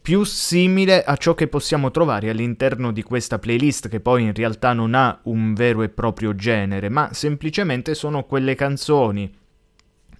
più 0.00 0.24
simile 0.24 1.04
a 1.04 1.14
ciò 1.16 1.34
che 1.34 1.46
possiamo 1.46 1.90
trovare 1.90 2.30
all'interno 2.30 2.90
di 2.90 3.02
questa 3.02 3.38
playlist 3.38 3.88
che 3.88 4.00
poi 4.00 4.22
in 4.22 4.32
realtà 4.32 4.72
non 4.72 4.94
ha 4.94 5.20
un 5.24 5.52
vero 5.52 5.82
e 5.82 5.90
proprio 5.90 6.34
genere, 6.34 6.88
ma 6.88 7.10
semplicemente 7.12 7.94
sono 7.94 8.24
quelle 8.24 8.54
canzoni 8.54 9.30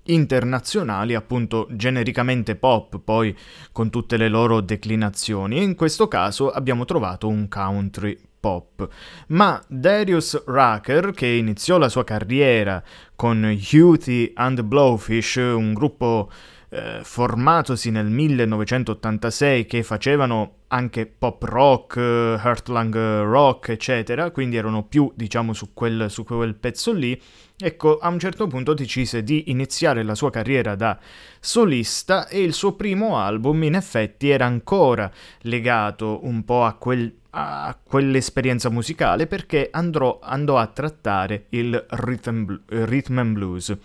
internazionali, 0.04 1.14
appunto 1.14 1.66
genericamente 1.70 2.56
pop, 2.56 3.00
poi 3.02 3.35
con 3.72 3.88
tutte 3.88 4.18
le 4.18 4.28
loro 4.28 4.61
declinazioni, 4.61 5.56
e 5.56 5.62
in 5.62 5.74
questo 5.74 6.08
caso 6.08 6.50
abbiamo 6.50 6.85
trovato 6.85 7.26
un 7.26 7.48
country 7.48 8.18
pop. 8.42 8.88
Ma 9.28 9.62
Darius 9.68 10.42
Rucker, 10.44 11.12
che 11.12 11.28
iniziò 11.28 11.78
la 11.78 11.88
sua 11.88 12.02
carriera 12.02 12.83
con 13.14 13.44
Houthi 13.72 14.33
and 14.35 14.62
Blowfish, 14.62 15.37
un 15.37 15.72
gruppo 15.72 16.28
eh, 16.70 17.00
formatosi 17.05 17.90
nel 17.90 18.07
1986 18.07 19.66
che 19.66 19.85
facevano 19.85 20.55
anche 20.68 21.07
pop 21.07 21.42
rock, 21.44 21.98
Heartland 21.98 22.96
rock, 22.96 23.68
eccetera, 23.68 24.31
quindi 24.31 24.57
erano 24.57 24.83
più, 24.85 25.12
diciamo, 25.14 25.52
su 25.52 25.72
quel, 25.72 26.11
su 26.11 26.24
quel 26.24 26.57
pezzo 26.57 26.92
lì. 26.92 27.20
Ecco, 27.57 27.98
a 27.98 28.09
un 28.09 28.18
certo 28.18 28.48
punto 28.48 28.74
decise 28.74 29.22
di 29.22 29.50
iniziare 29.50 30.02
la 30.02 30.16
sua 30.16 30.31
carriera 30.31 30.74
da 30.74 30.98
solista 31.38 32.26
e 32.26 32.42
il 32.42 32.55
suo 32.55 32.72
primo 32.72 33.18
album 33.18 33.62
in 33.62 33.74
effetti 33.74 34.31
era 34.31 34.46
ancora 34.46 35.09
legato 35.42 36.20
un 36.24 36.42
po' 36.44 36.64
a, 36.64 36.72
quel, 36.72 37.20
a 37.35 37.79
quell'esperienza 37.83 38.68
musicale 38.68 39.27
perché 39.27 39.68
andrò, 39.71 40.18
andò 40.23 40.59
a 40.59 40.66
trattare 40.66 41.47
il 41.51 41.85
rhythm, 41.88 42.62
rhythm 42.66 43.18
and 43.18 43.33
blues 43.35 43.77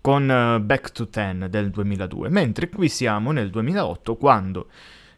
con 0.00 0.22
uh, 0.22 0.64
Back 0.64 0.92
to 0.92 1.08
Ten 1.08 1.48
del 1.50 1.70
2002, 1.70 2.28
mentre 2.28 2.68
qui 2.68 2.88
siamo 2.88 3.32
nel 3.32 3.50
2008 3.50 4.14
quando, 4.14 4.68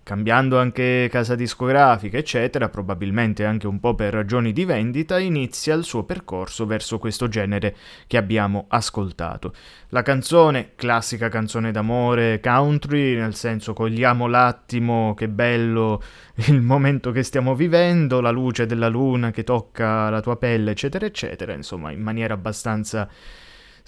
cambiando 0.09 0.59
anche 0.59 1.07
casa 1.11 1.35
discografica 1.35 2.16
eccetera, 2.16 2.71
probabilmente 2.71 3.44
anche 3.44 3.66
un 3.66 3.79
po' 3.79 3.94
per 3.94 4.14
ragioni 4.14 4.55
di 4.55 4.64
vendita, 4.64 5.18
inizia 5.18 5.75
il 5.75 5.85
suo 5.85 6.05
percorso 6.05 6.64
verso 6.64 6.99
questo 6.99 7.29
genere 7.29 7.77
che 8.07 8.16
abbiamo 8.16 8.64
ascoltato. 8.68 9.53
La 9.90 10.01
canzone, 10.01 10.71
classica 10.77 11.29
canzone 11.29 11.73
d'amore 11.73 12.40
country, 12.40 13.16
nel 13.16 13.35
senso 13.35 13.75
cogliamo 13.75 14.27
l'attimo, 14.27 15.12
che 15.12 15.29
bello 15.29 16.03
il 16.49 16.62
momento 16.62 17.11
che 17.11 17.23
stiamo 17.23 17.55
vivendo, 17.55 18.23
la 18.23 18.31
luce 18.31 18.64
della 18.64 18.88
luna 18.88 19.31
che 19.31 19.44
tocca 19.44 20.09
la 20.09 20.23
tua 20.23 20.38
pelle 20.38 20.71
eccetera 20.71 21.05
eccetera, 21.05 21.53
insomma 21.53 21.90
in 21.90 22.01
maniera 22.01 22.33
abbastanza 22.33 23.07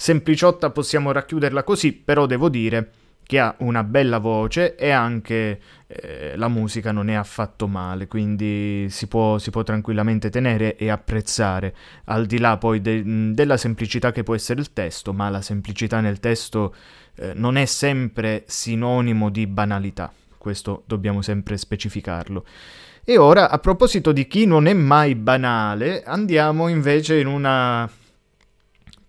Sempliciotta 0.01 0.71
possiamo 0.71 1.13
racchiuderla 1.13 1.63
così, 1.63 1.93
però 1.93 2.25
devo 2.25 2.49
dire 2.49 2.91
che 3.31 3.39
ha 3.39 3.55
una 3.59 3.85
bella 3.85 4.19
voce 4.19 4.75
e 4.75 4.91
anche 4.91 5.61
eh, 5.87 6.33
la 6.35 6.49
musica 6.49 6.91
non 6.91 7.09
è 7.09 7.15
affatto 7.15 7.69
male, 7.69 8.09
quindi 8.09 8.89
si 8.91 9.07
può, 9.07 9.39
si 9.39 9.51
può, 9.51 9.63
tranquillamente 9.63 10.31
tenere 10.31 10.75
e 10.75 10.89
apprezzare, 10.89 11.73
al 12.07 12.27
di 12.27 12.39
là 12.39 12.57
poi 12.57 12.81
de- 12.81 13.33
della 13.33 13.57
semplicità 13.57 14.11
che 14.11 14.25
può 14.25 14.35
essere 14.35 14.59
il 14.59 14.73
testo, 14.73 15.13
ma 15.13 15.29
la 15.29 15.43
semplicità 15.43 16.01
nel 16.01 16.19
testo 16.19 16.75
eh, 17.15 17.31
non 17.37 17.57
è 17.57 17.67
sempre 17.67 18.43
sinonimo 18.49 19.31
di 19.31 19.47
banalità, 19.47 20.13
questo 20.37 20.83
dobbiamo 20.87 21.23
sempre 21.23 21.57
specificarlo. 21.57 22.45
E 23.05 23.17
ora, 23.17 23.49
a 23.49 23.59
proposito 23.61 24.11
di 24.11 24.27
chi 24.27 24.45
non 24.45 24.67
è 24.67 24.73
mai 24.73 25.15
banale, 25.15 26.03
andiamo 26.03 26.67
invece 26.67 27.21
in 27.21 27.29
una 27.29 27.89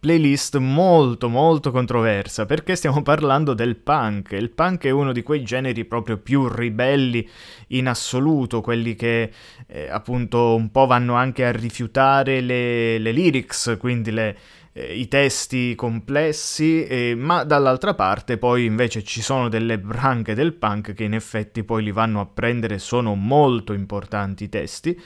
playlist 0.02 0.58
molto 0.58 1.30
molto 1.30 1.70
controversa 1.70 2.48
perché 2.48 2.76
stiamo 2.76 3.04
parlando 3.04 3.54
del 3.54 3.76
punk. 3.76 4.32
Il 4.32 4.50
punk 4.50 4.86
è 4.86 4.90
uno 4.90 5.12
di 5.14 5.22
quei 5.22 5.44
generi 5.44 5.86
proprio 5.86 6.18
più 6.18 6.48
ribelli 6.48 7.26
in 7.68 7.88
assoluto, 7.88 8.62
quelli 8.62 8.96
che 8.96 9.32
eh, 9.68 9.90
appunto 9.90 10.56
un 10.56 10.72
po' 10.72 10.88
vanno 10.88 11.14
anche 11.14 11.46
a 11.46 11.52
rifiutare 11.52 12.42
le, 12.42 12.98
le 12.98 13.12
lyrics, 13.12 13.78
quindi 13.80 14.10
le, 14.10 14.38
eh, 14.74 14.96
i 14.96 15.08
testi 15.08 15.76
complessi, 15.76 16.84
eh, 16.84 17.14
ma 17.16 17.44
dall'altra 17.44 17.94
parte 17.94 18.40
poi 18.40 18.66
invece 18.66 19.04
ci 19.04 19.22
sono 19.22 19.50
delle 19.50 19.78
branche 19.78 20.34
del 20.34 20.54
punk 20.54 20.94
che 20.94 21.04
in 21.04 21.14
effetti 21.14 21.64
poi 21.64 21.84
li 21.84 21.92
vanno 21.92 22.22
a 22.22 22.26
prendere, 22.26 22.80
sono 22.80 23.14
molto 23.14 23.72
importanti 23.72 24.46
i 24.46 24.50
testi 24.50 25.00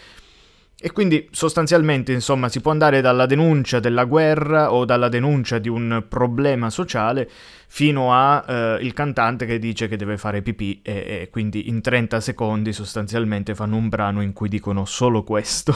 e 0.85 0.91
quindi 0.91 1.27
sostanzialmente, 1.31 2.13
insomma, 2.13 2.47
si 2.47 2.61
può 2.61 2.69
andare 2.69 3.01
dalla 3.01 3.25
denuncia 3.25 3.79
della 3.79 4.03
guerra 4.03 4.71
o 4.71 4.85
dalla 4.85 5.09
denuncia 5.09 5.57
di 5.57 5.67
un 5.67 6.05
problema 6.07 6.69
sociale 6.69 7.27
fino 7.65 8.13
a 8.13 8.77
eh, 8.79 8.93
cantante 8.93 9.47
che 9.47 9.57
dice 9.57 9.87
che 9.87 9.97
deve 9.97 10.19
fare 10.19 10.43
pipì 10.43 10.81
e, 10.83 11.21
e, 11.21 11.29
quindi 11.31 11.69
in 11.69 11.81
30 11.81 12.19
secondi 12.19 12.71
sostanzialmente 12.71 13.55
fanno 13.55 13.77
un 13.77 13.89
brano 13.89 14.21
in 14.21 14.31
cui 14.31 14.47
dicono 14.47 14.85
solo 14.85 15.23
questo. 15.23 15.73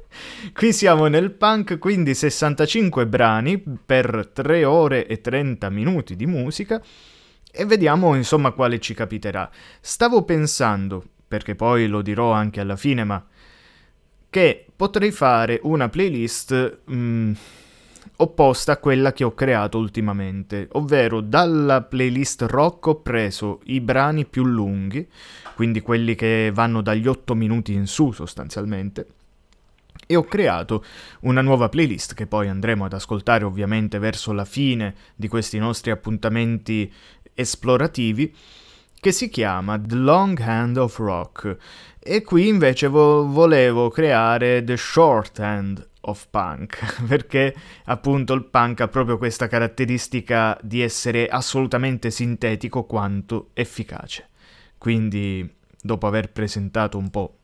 Qui 0.54 0.72
siamo 0.72 1.06
nel 1.08 1.32
punk, 1.32 1.76
quindi 1.78 2.14
65 2.14 3.06
brani 3.06 3.62
per 3.62 4.30
3 4.32 4.64
ore 4.64 5.06
e 5.06 5.20
30 5.20 5.68
minuti 5.68 6.16
di 6.16 6.24
musica 6.24 6.80
e 7.52 7.66
vediamo 7.66 8.14
insomma 8.14 8.52
quale 8.52 8.80
ci 8.80 8.94
capiterà. 8.94 9.50
Stavo 9.82 10.24
pensando, 10.24 11.04
perché 11.28 11.54
poi 11.54 11.88
lo 11.88 12.00
dirò 12.00 12.32
anche 12.32 12.60
alla 12.60 12.76
fine, 12.76 13.04
ma 13.04 13.22
che 14.30 14.66
potrei 14.74 15.10
fare 15.10 15.60
una 15.62 15.88
playlist 15.88 16.80
mh, 16.84 16.94
mm, 16.94 17.32
opposta 18.16 18.72
a 18.72 18.76
quella 18.78 19.12
che 19.12 19.24
ho 19.24 19.34
creato 19.34 19.78
ultimamente, 19.78 20.68
ovvero 20.72 21.20
dalla 21.20 21.82
playlist 21.82 22.42
rock 22.42 22.86
ho 22.86 23.00
preso 23.00 23.60
i 23.64 23.80
brani 23.80 24.24
più 24.24 24.44
lunghi, 24.44 25.06
quindi 25.54 25.80
quelli 25.80 26.14
che 26.14 26.50
vanno 26.52 26.80
dagli 26.80 27.06
8 27.06 27.34
minuti 27.34 27.72
in 27.72 27.86
su 27.86 28.12
sostanzialmente, 28.12 29.06
e 30.06 30.16
ho 30.16 30.24
creato 30.24 30.84
una 31.20 31.40
nuova 31.40 31.68
playlist 31.68 32.14
che 32.14 32.26
poi 32.26 32.48
andremo 32.48 32.84
ad 32.84 32.92
ascoltare 32.92 33.44
ovviamente 33.44 33.98
verso 33.98 34.32
la 34.32 34.44
fine 34.44 34.94
di 35.14 35.28
questi 35.28 35.58
nostri 35.58 35.90
appuntamenti 35.90 36.92
esplorativi 37.34 38.34
che 38.98 39.12
si 39.12 39.28
chiama 39.28 39.78
The 39.80 39.94
Long 39.94 40.38
Hand 40.40 40.76
of 40.76 40.98
Rock 40.98 41.56
e 41.98 42.22
qui 42.22 42.48
invece 42.48 42.86
vo- 42.86 43.26
volevo 43.26 43.90
creare 43.90 44.62
The 44.64 44.76
Short 44.76 45.38
Hand 45.40 45.88
of 46.02 46.28
Punk 46.30 47.02
perché 47.06 47.54
appunto 47.84 48.32
il 48.32 48.44
punk 48.44 48.80
ha 48.80 48.88
proprio 48.88 49.18
questa 49.18 49.48
caratteristica 49.48 50.58
di 50.62 50.80
essere 50.80 51.28
assolutamente 51.28 52.10
sintetico 52.10 52.84
quanto 52.84 53.50
efficace. 53.54 54.28
Quindi 54.78 55.54
dopo 55.80 56.06
aver 56.06 56.30
presentato 56.30 56.98
un 56.98 57.10
po' 57.10 57.38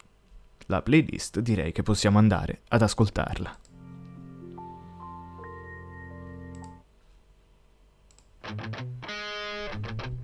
la 0.66 0.82
playlist 0.82 1.40
direi 1.40 1.72
che 1.72 1.82
possiamo 1.82 2.18
andare 2.18 2.60
ad 2.68 2.82
ascoltarla. 2.82 3.58
Storming 8.42 10.21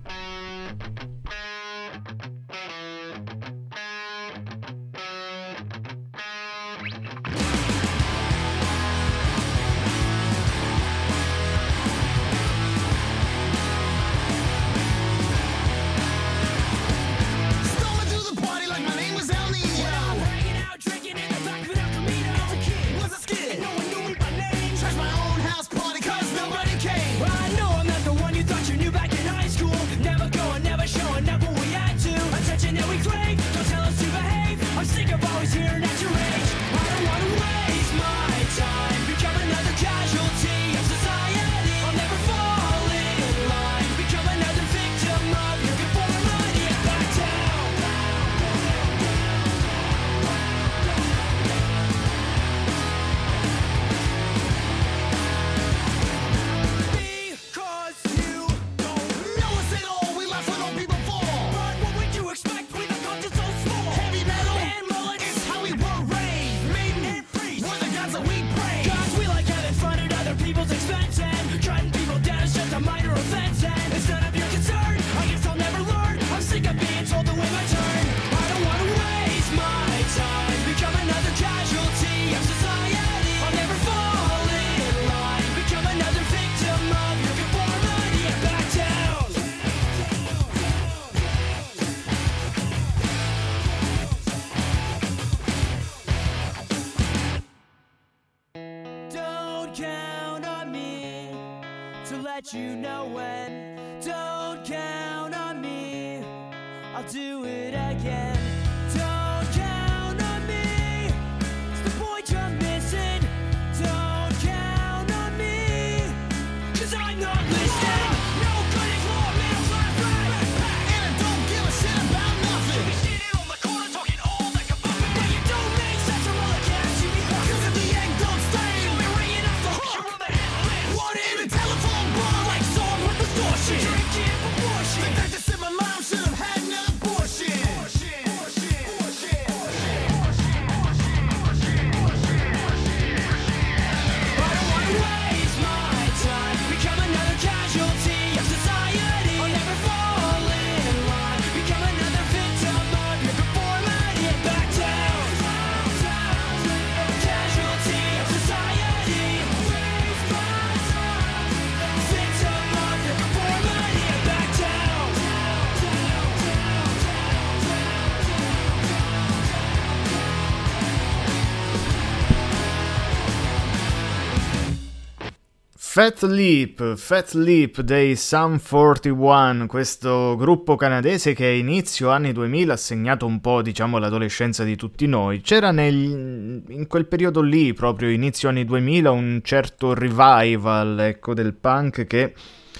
Fat 175.99 176.21
Leap, 176.21 176.95
Fat 176.95 177.33
Leap 177.33 177.81
dei 177.81 178.15
Sum 178.15 178.57
41, 178.57 179.67
questo 179.67 180.37
gruppo 180.37 180.77
canadese 180.77 181.33
che 181.33 181.47
a 181.47 181.51
inizio 181.51 182.09
anni 182.09 182.31
2000 182.31 182.71
ha 182.71 182.77
segnato 182.77 183.25
un 183.25 183.41
po', 183.41 183.61
diciamo, 183.61 183.97
l'adolescenza 183.97 184.63
di 184.63 184.77
tutti 184.77 185.07
noi. 185.07 185.41
C'era 185.41 185.71
nel- 185.71 186.63
in 186.69 186.87
quel 186.87 187.05
periodo 187.05 187.41
lì, 187.41 187.73
proprio 187.73 188.07
inizio 188.07 188.47
anni 188.47 188.63
2000, 188.63 189.11
un 189.11 189.41
certo 189.43 189.93
revival, 189.93 191.01
ecco, 191.01 191.33
del 191.33 191.53
punk 191.53 192.05
che 192.07 192.33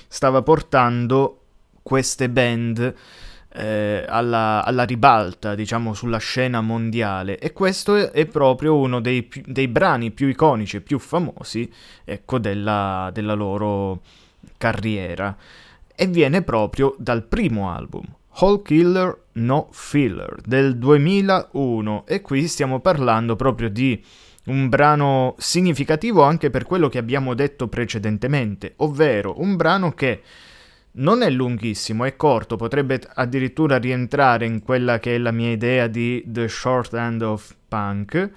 stava 0.07 0.41
portando 0.41 1.41
queste 1.83 2.29
band 2.29 2.95
eh, 3.51 4.05
alla, 4.07 4.63
alla 4.63 4.83
ribalta, 4.83 5.55
diciamo, 5.55 5.93
sulla 5.93 6.17
scena 6.17 6.61
mondiale. 6.61 7.39
E 7.39 7.51
questo 7.51 7.95
è, 7.95 8.11
è 8.11 8.25
proprio 8.25 8.77
uno 8.77 8.99
dei, 8.99 9.27
dei 9.45 9.67
brani 9.67 10.11
più 10.11 10.27
iconici 10.27 10.77
e 10.77 10.81
più 10.81 10.99
famosi, 10.99 11.71
ecco, 12.03 12.37
della, 12.39 13.09
della 13.13 13.33
loro 13.33 14.01
carriera. 14.57 15.35
E 15.95 16.07
viene 16.07 16.43
proprio 16.43 16.95
dal 16.97 17.23
primo 17.23 17.71
album, 17.71 18.03
Whole 18.39 18.61
Killer 18.61 19.23
No 19.33 19.67
Filler, 19.71 20.37
del 20.45 20.77
2001. 20.77 22.05
E 22.07 22.21
qui 22.21 22.47
stiamo 22.47 22.79
parlando 22.79 23.35
proprio 23.35 23.69
di 23.69 24.01
un 24.45 24.69
brano 24.69 25.35
significativo 25.37 26.23
anche 26.23 26.49
per 26.49 26.63
quello 26.63 26.87
che 26.87 26.97
abbiamo 26.97 27.33
detto 27.33 27.67
precedentemente, 27.67 28.73
ovvero 28.77 29.39
un 29.39 29.55
brano 29.55 29.91
che 29.91 30.21
non 30.91 31.21
è 31.21 31.29
lunghissimo, 31.29 32.05
è 32.05 32.15
corto, 32.15 32.55
potrebbe 32.55 33.01
addirittura 33.13 33.77
rientrare 33.77 34.45
in 34.45 34.61
quella 34.61 34.99
che 34.99 35.15
è 35.15 35.17
la 35.17 35.31
mia 35.31 35.51
idea 35.51 35.87
di 35.87 36.23
The 36.25 36.47
Short 36.47 36.93
End 36.93 37.21
of 37.21 37.55
Punk, 37.67 38.29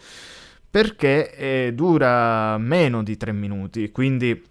perché 0.71 1.35
eh, 1.35 1.73
dura 1.75 2.57
meno 2.59 3.03
di 3.03 3.17
tre 3.17 3.33
minuti, 3.33 3.91
quindi 3.91 4.43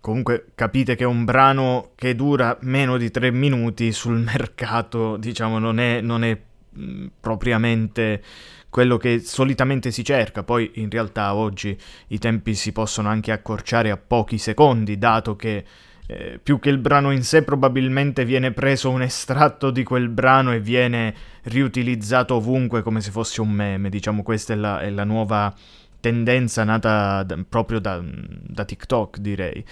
comunque 0.00 0.46
capite 0.54 0.94
che 0.94 1.04
un 1.04 1.24
brano 1.24 1.90
che 1.96 2.14
dura 2.14 2.56
meno 2.60 2.96
di 2.96 3.10
tre 3.10 3.30
minuti 3.30 3.92
sul 3.92 4.18
mercato, 4.22 5.16
diciamo, 5.16 5.58
non 5.58 5.78
è, 5.80 6.00
non 6.00 6.22
è 6.22 6.38
mh, 6.70 7.06
propriamente 7.20 8.22
quello 8.68 8.98
che 8.98 9.20
solitamente 9.20 9.90
si 9.90 10.04
cerca, 10.04 10.42
poi 10.42 10.70
in 10.74 10.90
realtà 10.90 11.34
oggi 11.34 11.76
i 12.08 12.18
tempi 12.18 12.54
si 12.54 12.72
possono 12.72 13.08
anche 13.08 13.32
accorciare 13.32 13.90
a 13.90 13.96
pochi 13.96 14.36
secondi, 14.36 14.98
dato 14.98 15.34
che 15.34 15.64
eh, 16.06 16.38
più 16.42 16.58
che 16.58 16.70
il 16.70 16.78
brano 16.78 17.10
in 17.10 17.22
sé 17.22 17.42
probabilmente 17.42 18.24
viene 18.24 18.52
preso 18.52 18.90
un 18.90 19.02
estratto 19.02 19.70
di 19.70 19.82
quel 19.82 20.08
brano 20.08 20.52
e 20.52 20.60
viene 20.60 21.14
riutilizzato 21.44 22.36
ovunque 22.36 22.82
come 22.82 23.00
se 23.00 23.10
fosse 23.10 23.40
un 23.40 23.50
meme, 23.50 23.88
diciamo 23.88 24.22
questa 24.22 24.52
è 24.52 24.56
la, 24.56 24.80
è 24.80 24.90
la 24.90 25.04
nuova 25.04 25.52
tendenza 26.00 26.62
nata 26.64 27.22
da- 27.22 27.44
proprio 27.48 27.80
da, 27.80 28.02
da 28.02 28.64
TikTok 28.64 29.18
direi. 29.18 29.64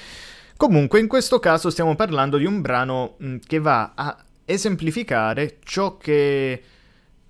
Comunque 0.56 1.00
in 1.00 1.08
questo 1.08 1.38
caso 1.38 1.70
stiamo 1.70 1.94
parlando 1.94 2.36
di 2.38 2.44
un 2.44 2.60
brano 2.60 3.14
mh, 3.18 3.36
che 3.46 3.58
va 3.58 3.92
a 3.94 4.16
esemplificare 4.44 5.58
ciò 5.62 5.96
che 5.96 6.62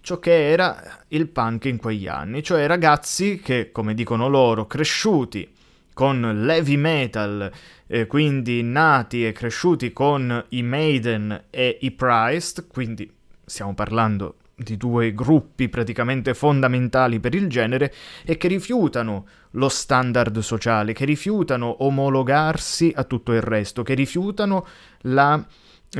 ciò 0.00 0.18
che 0.18 0.50
era 0.50 1.02
il 1.08 1.28
punk 1.28 1.64
in 1.64 1.78
quegli 1.78 2.06
anni, 2.06 2.42
cioè 2.42 2.66
ragazzi 2.66 3.40
che, 3.40 3.72
come 3.72 3.94
dicono 3.94 4.28
loro, 4.28 4.66
cresciuti 4.66 5.50
con 5.94 6.42
l'heavy 6.44 6.76
metal, 6.76 7.50
eh, 7.86 8.06
quindi 8.06 8.62
nati 8.62 9.26
e 9.26 9.32
cresciuti 9.32 9.92
con 9.92 10.44
i 10.50 10.62
Maiden 10.62 11.44
e 11.48 11.78
i 11.80 11.90
Priest, 11.92 12.66
quindi 12.66 13.10
stiamo 13.46 13.74
parlando 13.74 14.36
di 14.56 14.76
due 14.76 15.14
gruppi 15.14 15.68
praticamente 15.68 16.32
fondamentali 16.34 17.18
per 17.18 17.34
il 17.34 17.48
genere 17.48 17.92
e 18.24 18.36
che 18.36 18.48
rifiutano 18.48 19.26
lo 19.52 19.68
standard 19.68 20.38
sociale, 20.40 20.92
che 20.92 21.04
rifiutano 21.04 21.84
omologarsi 21.84 22.92
a 22.94 23.04
tutto 23.04 23.32
il 23.32 23.42
resto, 23.42 23.82
che 23.82 23.94
rifiutano 23.94 24.66
la 25.02 25.44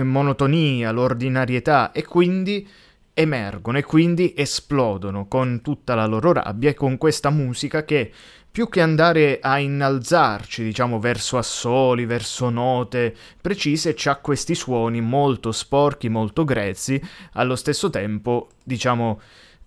monotonia, 0.03 0.91
l'ordinarietà 0.91 1.93
e 1.93 2.05
quindi 2.05 2.67
emergono 3.15 3.79
e 3.79 3.85
quindi 3.85 4.35
esplodono 4.37 5.29
con 5.29 5.61
tutta 5.63 5.95
la 5.95 6.07
loro 6.07 6.33
rabbia 6.33 6.71
e 6.71 6.75
con 6.75 6.99
questa 6.99 7.31
musica 7.31 7.85
che 7.85 8.11
più 8.55 8.69
che 8.69 8.81
andare 8.81 9.41
a 9.43 9.59
innalzarci, 9.59 10.63
diciamo, 10.63 11.01
verso 11.01 11.39
assoli, 11.39 12.07
verso 12.07 12.51
note 12.51 13.13
precise, 13.41 13.95
c'ha 13.97 14.15
questi 14.19 14.55
suoni 14.55 15.01
molto 15.01 15.51
sporchi, 15.51 16.09
molto 16.09 16.45
grezzi, 16.45 17.03
allo 17.33 17.57
stesso 17.57 17.91
tempo, 17.91 18.51
diciamo, 18.63 19.21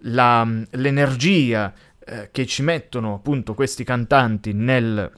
la- 0.04 0.47
l'energia 0.69 1.73
eh, 2.00 2.30
che 2.32 2.45
ci 2.45 2.62
mettono 2.62 3.15
appunto 3.15 3.54
questi 3.56 3.84
cantanti 3.84 4.54
nel, 4.54 5.12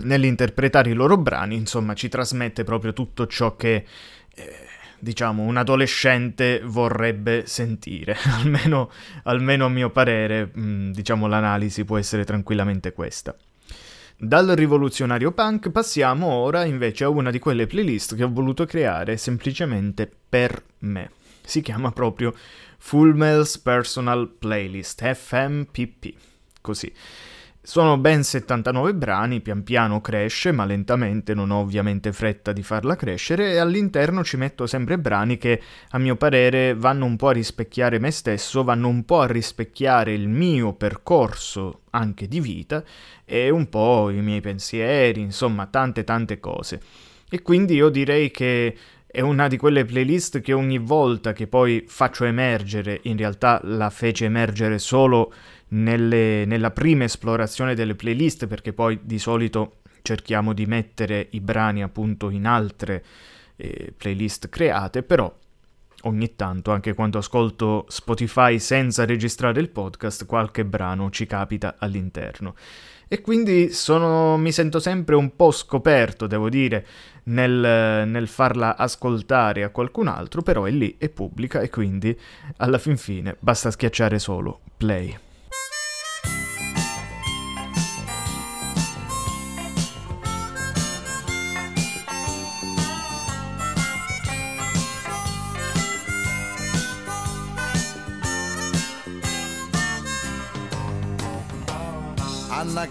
nell'interpretare 0.00 0.90
i 0.90 0.94
loro 0.94 1.16
brani, 1.16 1.54
insomma, 1.54 1.94
ci 1.94 2.08
trasmette 2.08 2.64
proprio 2.64 2.92
tutto 2.92 3.28
ciò 3.28 3.54
che, 3.54 3.86
eh, 4.34 4.56
diciamo, 5.02 5.42
un 5.42 5.56
adolescente 5.56 6.60
vorrebbe 6.62 7.42
sentire. 7.46 8.16
almeno, 8.38 8.88
almeno 9.24 9.64
a 9.64 9.68
mio 9.68 9.90
parere, 9.90 10.50
mh, 10.52 10.92
diciamo, 10.92 11.26
l'analisi 11.26 11.84
può 11.84 11.98
essere 11.98 12.24
tranquillamente 12.24 12.92
questa. 12.92 13.34
Dal 14.16 14.46
rivoluzionario 14.46 15.32
punk 15.32 15.70
passiamo 15.70 16.26
ora 16.26 16.64
invece 16.64 17.02
a 17.02 17.08
una 17.08 17.32
di 17.32 17.40
quelle 17.40 17.66
playlist 17.66 18.14
che 18.14 18.22
ho 18.22 18.30
voluto 18.32 18.64
creare 18.64 19.16
semplicemente 19.16 20.08
per 20.28 20.62
me. 20.80 21.10
Si 21.44 21.60
chiama 21.60 21.90
proprio 21.90 22.32
Full 22.78 23.16
Mel's 23.16 23.58
Personal 23.58 24.28
Playlist, 24.28 25.04
FMPP, 25.12 26.14
così. 26.60 26.92
Sono 27.64 27.96
ben 27.96 28.24
79 28.24 28.92
brani, 28.92 29.40
pian 29.40 29.62
piano 29.62 30.00
cresce, 30.00 30.50
ma 30.50 30.64
lentamente, 30.64 31.32
non 31.32 31.52
ho 31.52 31.60
ovviamente 31.60 32.12
fretta 32.12 32.52
di 32.52 32.64
farla 32.64 32.96
crescere, 32.96 33.52
e 33.52 33.58
all'interno 33.58 34.24
ci 34.24 34.36
metto 34.36 34.66
sempre 34.66 34.98
brani 34.98 35.38
che, 35.38 35.62
a 35.90 35.98
mio 35.98 36.16
parere, 36.16 36.74
vanno 36.74 37.04
un 37.04 37.14
po' 37.14 37.28
a 37.28 37.32
rispecchiare 37.32 38.00
me 38.00 38.10
stesso, 38.10 38.64
vanno 38.64 38.88
un 38.88 39.04
po' 39.04 39.20
a 39.20 39.28
rispecchiare 39.28 40.12
il 40.12 40.26
mio 40.26 40.72
percorso 40.72 41.82
anche 41.90 42.26
di 42.26 42.40
vita 42.40 42.82
e 43.24 43.48
un 43.48 43.68
po' 43.68 44.10
i 44.10 44.20
miei 44.22 44.40
pensieri, 44.40 45.20
insomma, 45.20 45.66
tante 45.66 46.02
tante 46.02 46.40
cose. 46.40 46.80
E 47.30 47.42
quindi 47.42 47.74
io 47.74 47.90
direi 47.90 48.32
che 48.32 48.76
è 49.06 49.20
una 49.20 49.46
di 49.46 49.56
quelle 49.56 49.84
playlist 49.84 50.40
che 50.40 50.52
ogni 50.52 50.78
volta 50.78 51.32
che 51.32 51.46
poi 51.46 51.84
faccio 51.86 52.24
emergere, 52.24 52.98
in 53.02 53.16
realtà 53.16 53.60
la 53.62 53.90
fece 53.90 54.24
emergere 54.24 54.78
solo 54.78 55.32
nelle- 55.72 56.44
nella 56.44 56.70
prima 56.70 57.04
esplorazione 57.04 57.74
delle 57.74 57.94
playlist, 57.94 58.46
perché 58.46 58.72
poi 58.72 58.98
di 59.02 59.18
solito 59.18 59.78
cerchiamo 60.02 60.52
di 60.52 60.66
mettere 60.66 61.28
i 61.30 61.40
brani 61.40 61.82
appunto 61.82 62.30
in 62.30 62.46
altre 62.46 63.04
eh, 63.56 63.92
playlist 63.96 64.48
create, 64.48 65.02
però 65.02 65.32
ogni 66.04 66.34
tanto, 66.34 66.72
anche 66.72 66.94
quando 66.94 67.18
ascolto 67.18 67.84
Spotify 67.88 68.58
senza 68.58 69.04
registrare 69.04 69.60
il 69.60 69.68
podcast, 69.68 70.26
qualche 70.26 70.64
brano 70.64 71.10
ci 71.10 71.26
capita 71.26 71.76
all'interno. 71.78 72.54
E 73.06 73.20
quindi 73.20 73.70
sono, 73.72 74.38
mi 74.38 74.50
sento 74.52 74.80
sempre 74.80 75.14
un 75.14 75.36
po' 75.36 75.50
scoperto, 75.50 76.26
devo 76.26 76.48
dire, 76.48 76.86
nel, 77.24 78.08
nel, 78.08 78.26
farla 78.26 78.76
ascoltare 78.76 79.62
a 79.62 79.68
qualcun 79.68 80.08
altro, 80.08 80.42
però 80.42 80.64
è 80.64 80.70
lì, 80.70 80.96
è 80.98 81.10
pubblica 81.10 81.60
e 81.60 81.68
quindi 81.68 82.18
alla 82.56 82.78
fin 82.78 82.96
fine 82.96 83.36
basta 83.38 83.70
schiacciare 83.70 84.18
solo 84.18 84.60
play. 84.76 85.16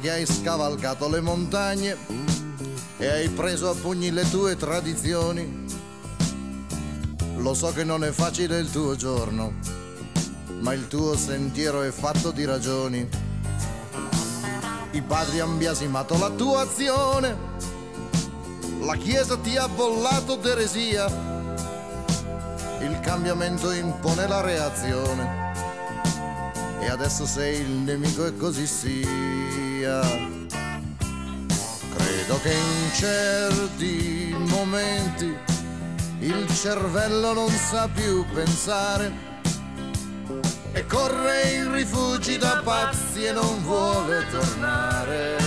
Che 0.02 0.10
hai 0.10 0.26
scavalcato 0.26 1.08
le 1.08 1.22
montagne 1.22 1.96
e 2.98 3.08
hai 3.08 3.30
preso 3.30 3.70
a 3.70 3.76
pugni 3.76 4.10
le 4.10 4.28
tue 4.32 4.58
tradizioni. 4.58 5.68
Lo 7.36 7.54
so 7.54 7.72
che 7.72 7.84
non 7.84 8.04
è 8.04 8.10
facile 8.10 8.58
il 8.58 8.72
tuo 8.72 8.96
giorno, 8.96 9.54
ma 10.62 10.74
il 10.74 10.88
tuo 10.88 11.16
sentiero 11.16 11.84
è 11.84 11.92
fatto 11.92 12.32
di 12.32 12.46
ragioni. 12.46 13.08
I 14.92 15.02
padri 15.04 15.40
hanno 15.40 15.58
biasimato 15.58 16.18
la 16.18 16.32
tua 16.32 16.62
azione, 16.62 17.38
la 18.80 18.96
Chiesa 18.96 19.38
ti 19.38 19.56
ha 19.56 19.68
bollato 19.68 20.36
d'eresia, 20.36 21.06
il 22.82 23.00
cambiamento 23.02 23.72
impone 23.72 24.28
la 24.28 24.42
reazione 24.42 25.51
e 26.82 26.90
adesso 26.90 27.26
sei 27.28 27.62
il 27.62 27.70
nemico 27.70 28.26
e 28.26 28.36
così 28.36 28.66
sia. 28.66 30.02
Credo 31.96 32.40
che 32.42 32.54
in 32.54 32.92
certi 32.94 34.36
momenti 34.48 35.38
il 36.20 36.48
cervello 36.56 37.34
non 37.34 37.50
sa 37.50 37.88
più 37.88 38.26
pensare 38.34 39.30
e 40.72 40.86
corre 40.88 41.52
in 41.52 41.72
rifugi 41.72 42.38
da 42.38 42.62
pazzi 42.64 43.26
e 43.26 43.32
non 43.32 43.62
vuole 43.64 44.26
tornare. 44.32 45.38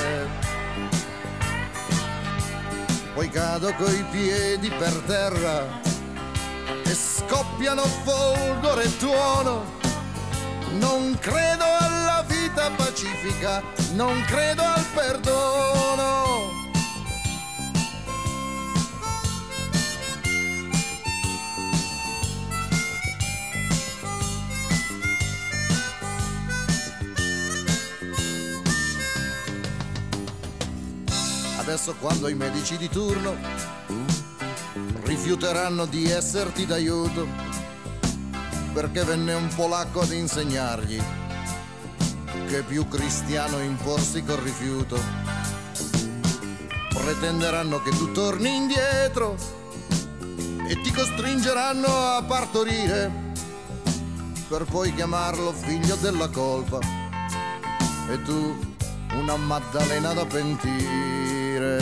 Poi 3.14 3.28
cado 3.28 3.72
coi 3.74 4.04
piedi 4.10 4.70
per 4.70 4.92
terra 5.06 5.80
e 6.84 6.94
scoppiano 6.94 7.82
folgore 7.82 8.84
e 8.84 8.96
tuono 8.98 9.83
non 10.78 11.16
credo 11.20 11.64
alla 11.64 12.24
vita 12.26 12.70
pacifica, 12.70 13.62
non 13.94 14.22
credo 14.26 14.62
al 14.62 14.84
perdono. 14.94 16.62
Adesso 31.58 31.94
quando 31.98 32.28
i 32.28 32.34
medici 32.34 32.76
di 32.76 32.88
turno 32.88 33.34
rifiuteranno 35.04 35.86
di 35.86 36.10
esserti 36.10 36.66
d'aiuto, 36.66 37.26
perché 38.74 39.04
venne 39.04 39.34
un 39.34 39.46
polacco 39.54 40.00
ad 40.00 40.12
insegnargli 40.12 41.00
che 42.48 42.62
più 42.62 42.88
cristiano 42.88 43.60
imporsi 43.60 44.24
col 44.24 44.38
rifiuto. 44.38 44.98
Pretenderanno 46.92 47.80
che 47.82 47.90
tu 47.90 48.10
torni 48.10 48.52
indietro 48.56 49.36
e 50.66 50.80
ti 50.82 50.90
costringeranno 50.92 51.86
a 51.86 52.22
partorire 52.26 53.32
per 54.48 54.64
poi 54.64 54.92
chiamarlo 54.92 55.52
figlio 55.52 55.94
della 55.96 56.28
colpa 56.28 56.80
e 58.10 58.22
tu 58.22 58.58
una 59.12 59.36
Maddalena 59.36 60.12
da 60.12 60.26
pentire. 60.26 61.78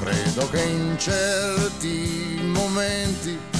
Credo 0.00 0.50
che 0.50 0.62
in 0.62 0.96
certi 0.98 2.40
momenti 2.42 3.55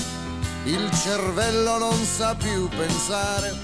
il 0.66 0.90
cervello 0.90 1.78
non 1.78 2.04
sa 2.04 2.34
più 2.34 2.68
pensare 2.68 3.54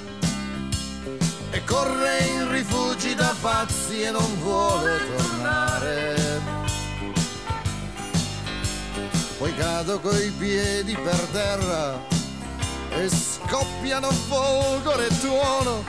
e 1.50 1.64
corre 1.64 2.18
in 2.20 2.50
rifugi 2.50 3.14
da 3.16 3.34
pazzi 3.40 4.02
e 4.02 4.10
non 4.12 4.38
vuole 4.38 5.00
tornare. 5.16 6.40
Poi 9.36 9.54
cado 9.56 9.98
coi 9.98 10.30
piedi 10.30 10.94
per 10.94 11.20
terra 11.32 12.00
e 12.90 13.10
scoppiano 13.10 14.08
folgore 14.10 15.08
e 15.08 15.18
tuono. 15.18 15.84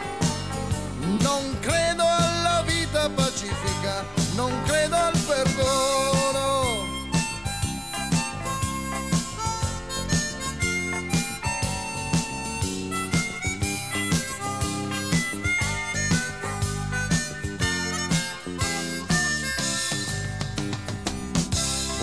Non 1.20 1.60
credo 1.60 2.04
alla 2.04 2.64
vita 2.66 3.08
pacifica, 3.10 4.04
non 4.34 4.52
credo 4.66 4.96
al 4.96 5.18
perdono. 5.28 6.53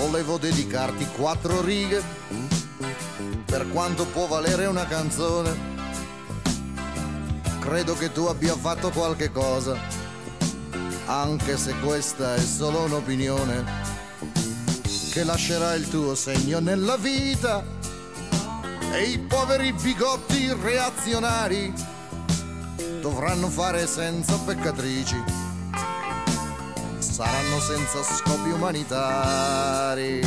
Volevo 0.01 0.39
dedicarti 0.39 1.07
quattro 1.15 1.61
righe 1.61 2.03
per 3.45 3.69
quanto 3.69 4.07
può 4.07 4.27
valere 4.27 4.65
una 4.65 4.87
canzone. 4.87 5.69
Credo 7.59 7.95
che 7.95 8.11
tu 8.11 8.25
abbia 8.25 8.57
fatto 8.57 8.89
qualche 8.89 9.31
cosa, 9.31 9.79
anche 11.05 11.59
se 11.59 11.75
questa 11.81 12.35
è 12.35 12.41
solo 12.41 12.85
un'opinione, 12.85 13.65
che 15.13 15.23
lascerà 15.23 15.75
il 15.75 15.87
tuo 15.87 16.15
segno 16.15 16.61
nella 16.61 16.97
vita 16.97 17.63
e 18.93 19.03
i 19.03 19.18
poveri 19.18 19.74
bigotti 19.74 20.51
reazionari 20.62 21.72
dovranno 23.03 23.49
fare 23.49 23.87
senza 23.87 24.39
peccatrici 24.39 25.49
saranno 27.21 27.61
senza 27.61 28.03
scopi 28.03 28.49
umanitari. 28.49 30.21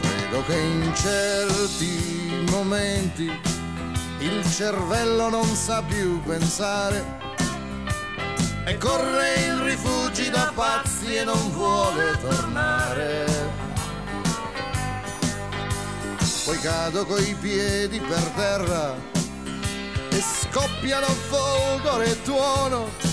Credo 0.00 0.44
che 0.46 0.56
in 0.58 0.92
certi 0.96 2.44
momenti 2.50 3.30
il 4.18 4.52
cervello 4.52 5.28
non 5.28 5.46
sa 5.54 5.80
più 5.82 6.20
pensare 6.22 7.04
e 8.64 8.76
corre 8.78 9.34
in 9.46 9.64
rifugi 9.64 10.28
da 10.28 10.50
pazzi 10.52 11.14
e 11.14 11.22
non 11.22 11.52
vuole 11.52 12.18
tornare. 12.20 13.26
Poi 16.44 16.58
cado 16.58 17.06
coi 17.06 17.32
piedi 17.40 18.00
per 18.00 18.22
terra 18.34 18.96
e 20.10 20.20
scoppiano 20.20 21.06
folgore 21.06 22.10
e 22.10 22.22
tuono 22.22 23.05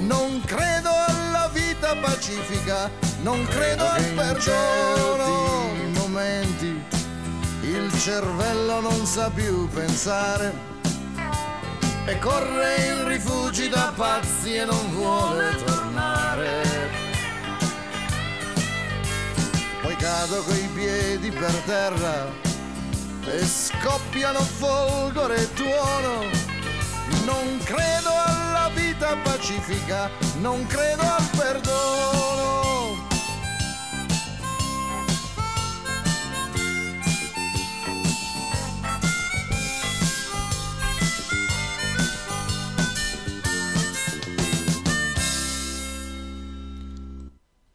non 0.00 0.42
credo 0.44 0.90
alla 0.90 1.48
vita 1.52 1.94
pacifica, 1.96 2.90
non 3.22 3.46
credo 3.46 3.84
al 3.84 4.04
perdono. 4.14 5.74
Momenti 5.94 6.82
il 7.62 7.92
cervello 7.98 8.80
non 8.80 9.06
sa 9.06 9.30
più 9.30 9.68
pensare 9.68 10.74
e 12.06 12.18
corre 12.18 12.76
in 12.86 13.08
rifugi 13.08 13.68
da 13.68 13.92
pazzi 13.94 14.54
e 14.54 14.64
non 14.64 14.92
vuole 14.92 15.56
tornare. 15.64 16.62
Poi 19.82 19.96
cado 19.96 20.42
coi 20.42 20.68
piedi 20.74 21.30
per 21.30 21.54
terra 21.64 22.26
e 23.28 23.44
scoppiano 23.44 24.40
folgore 24.40 25.36
e 25.36 25.52
tuono. 25.54 26.24
Non 27.24 27.58
credo 27.64 28.10
alla 28.24 28.55
vita 28.76 29.16
pacifica, 29.16 30.10
non 30.40 30.66
credo 30.66 31.02
al 31.02 31.30
perdono. 31.36 33.04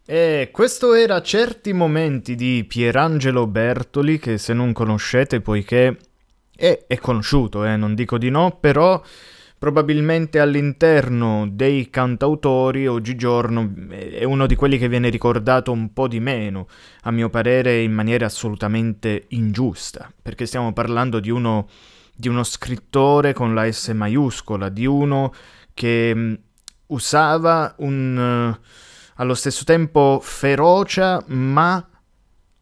E 0.05 0.49
questo 0.51 0.93
era 0.93 1.21
certi 1.21 1.71
momenti 1.71 2.35
di 2.35 2.65
Pierangelo 2.67 3.47
Bertoli 3.47 4.19
che 4.19 4.37
se 4.37 4.53
non 4.53 4.73
conoscete 4.73 5.39
poiché 5.39 5.97
è, 6.53 6.83
è 6.85 6.97
conosciuto, 6.97 7.63
eh, 7.63 7.77
non 7.77 7.95
dico 7.95 8.17
di 8.17 8.29
no, 8.29 8.57
però 8.59 9.01
probabilmente 9.61 10.39
all'interno 10.39 11.47
dei 11.47 11.91
cantautori 11.91 12.87
oggigiorno 12.87 13.71
è 13.89 14.23
uno 14.23 14.47
di 14.47 14.55
quelli 14.55 14.79
che 14.79 14.87
viene 14.87 15.09
ricordato 15.09 15.71
un 15.71 15.93
po' 15.93 16.07
di 16.07 16.19
meno, 16.19 16.67
a 17.03 17.11
mio 17.11 17.29
parere 17.29 17.79
in 17.83 17.93
maniera 17.93 18.25
assolutamente 18.25 19.25
ingiusta, 19.27 20.11
perché 20.19 20.47
stiamo 20.47 20.73
parlando 20.73 21.19
di 21.19 21.29
uno, 21.29 21.69
di 22.11 22.27
uno 22.27 22.41
scrittore 22.41 23.33
con 23.33 23.53
la 23.53 23.71
S 23.71 23.89
maiuscola, 23.89 24.67
di 24.67 24.87
uno 24.87 25.31
che 25.75 26.15
mh, 26.15 26.39
usava 26.87 27.75
un... 27.77 28.57
Uh, 28.57 28.65
allo 29.17 29.35
stesso 29.35 29.63
tempo 29.63 30.19
ferocia, 30.23 31.23
ma 31.27 31.87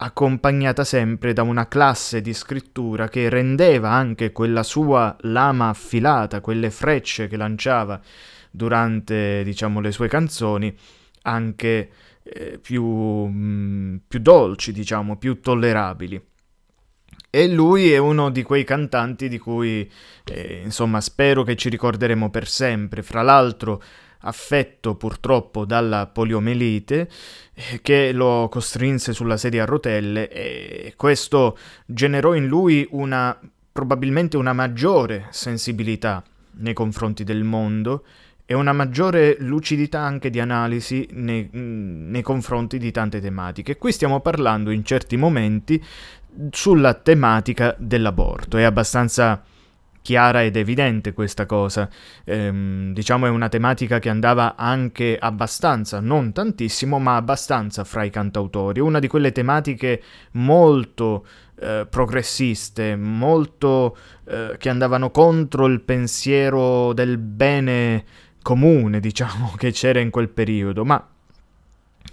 accompagnata 0.02 0.84
sempre 0.84 1.34
da 1.34 1.42
una 1.42 1.68
classe 1.68 2.22
di 2.22 2.34
scrittura 2.34 3.10
che 3.10 3.28
rendeva 3.28 3.90
anche 3.92 4.32
quella 4.32 4.64
sua 4.64 5.16
lama 5.22 5.70
affilata, 5.70 6.40
quelle 6.40 6.72
frecce 6.72 7.28
che 7.28 7.36
lanciava 7.36 8.00
durante, 8.50 9.44
diciamo, 9.44 9.82
le 9.82 9.92
sue 9.92 10.08
canzoni, 10.08 10.74
anche 11.24 11.90
eh, 12.24 12.60
più, 12.60 12.84
mh, 12.84 13.32
mm, 13.34 13.96
più 14.08 14.20
dolci, 14.20 14.72
diciamo, 14.72 15.18
più 15.18 15.42
tollerabili. 15.42 16.28
E 17.32 17.48
lui 17.48 17.92
è 17.92 17.98
uno 17.98 18.30
di 18.32 18.42
quei 18.42 18.64
cantanti 18.64 19.28
di 19.28 19.38
cui, 19.38 19.90
eh, 20.24 20.62
insomma, 20.64 21.02
spero 21.02 21.44
che 21.44 21.56
ci 21.58 21.70
ricorderemo 21.70 22.30
per 22.30 22.48
sempre. 22.48 23.04
Fra 23.04 23.22
l'altro, 23.22 23.84
affetto 24.22 24.96
purtroppo 24.96 25.66
dalla 25.66 26.08
poliomelite 26.08 27.10
eh, 27.54 27.82
che 27.82 28.12
lo 28.12 28.48
costrinse 28.50 29.14
sulla 29.14 29.38
sedia 29.38 29.64
a 29.64 29.66
rotelle 29.66 30.30
e 30.30 30.94
questo 30.98 31.58
generò 31.86 32.34
in 32.34 32.48
lui 32.48 32.86
una 32.92 33.38
probabilmente 33.72 34.36
una 34.36 34.52
maggiore 34.52 35.28
sensibilità 35.30 36.24
nei 36.58 36.74
confronti 36.74 37.24
del 37.24 37.44
mondo 37.44 38.04
e 38.46 38.56
una 38.56 38.74
maggiore 38.74 39.38
lucidità 39.40 40.00
anche 40.00 40.30
di 40.30 40.40
analisi 40.40 41.08
nei, 41.12 41.48
nei 41.54 42.24
confronti 42.24 42.80
di 42.80 42.90
tante 42.90 43.22
tematiche. 43.22 43.78
Qui 43.78 43.92
stiamo 43.92 44.22
parlando 44.22 44.72
in 44.72 44.84
certi 44.84 45.18
momenti 45.18 45.82
sulla 46.50 46.96
tematica 46.96 47.76
dell'aborto. 47.78 48.58
È 48.58 48.64
abbastanza 48.64 49.44
chiara 50.10 50.42
ed 50.42 50.56
evidente 50.56 51.14
questa 51.14 51.46
cosa. 51.46 51.88
Ehm, 52.24 52.94
diciamo 52.94 53.28
è 53.28 53.30
una 53.30 53.48
tematica 53.48 54.00
che 54.00 54.10
andava 54.10 54.56
anche 54.56 55.16
abbastanza, 55.20 56.00
non 56.00 56.34
tantissimo, 56.34 56.98
ma 56.98 57.16
abbastanza 57.16 57.84
fra 57.84 58.04
i 58.04 58.10
cantautori. 58.10 58.80
Una 58.80 58.98
di 58.98 59.08
quelle 59.08 59.32
tematiche 59.32 60.02
molto 60.32 61.28
eh, 61.60 61.86
progressiste, 61.88 62.96
molto 62.96 63.96
eh, 64.26 64.56
che 64.58 64.70
andavano 64.70 65.12
contro 65.12 65.68
il 65.68 65.82
pensiero 65.82 66.92
del 66.94 67.20
bene 67.20 68.04
comune, 68.42 68.98
diciamo, 69.00 69.54
che 69.58 69.72
c'era 69.72 70.00
in 70.00 70.10
quel 70.10 70.30
periodo, 70.30 70.86
ma 70.86 71.08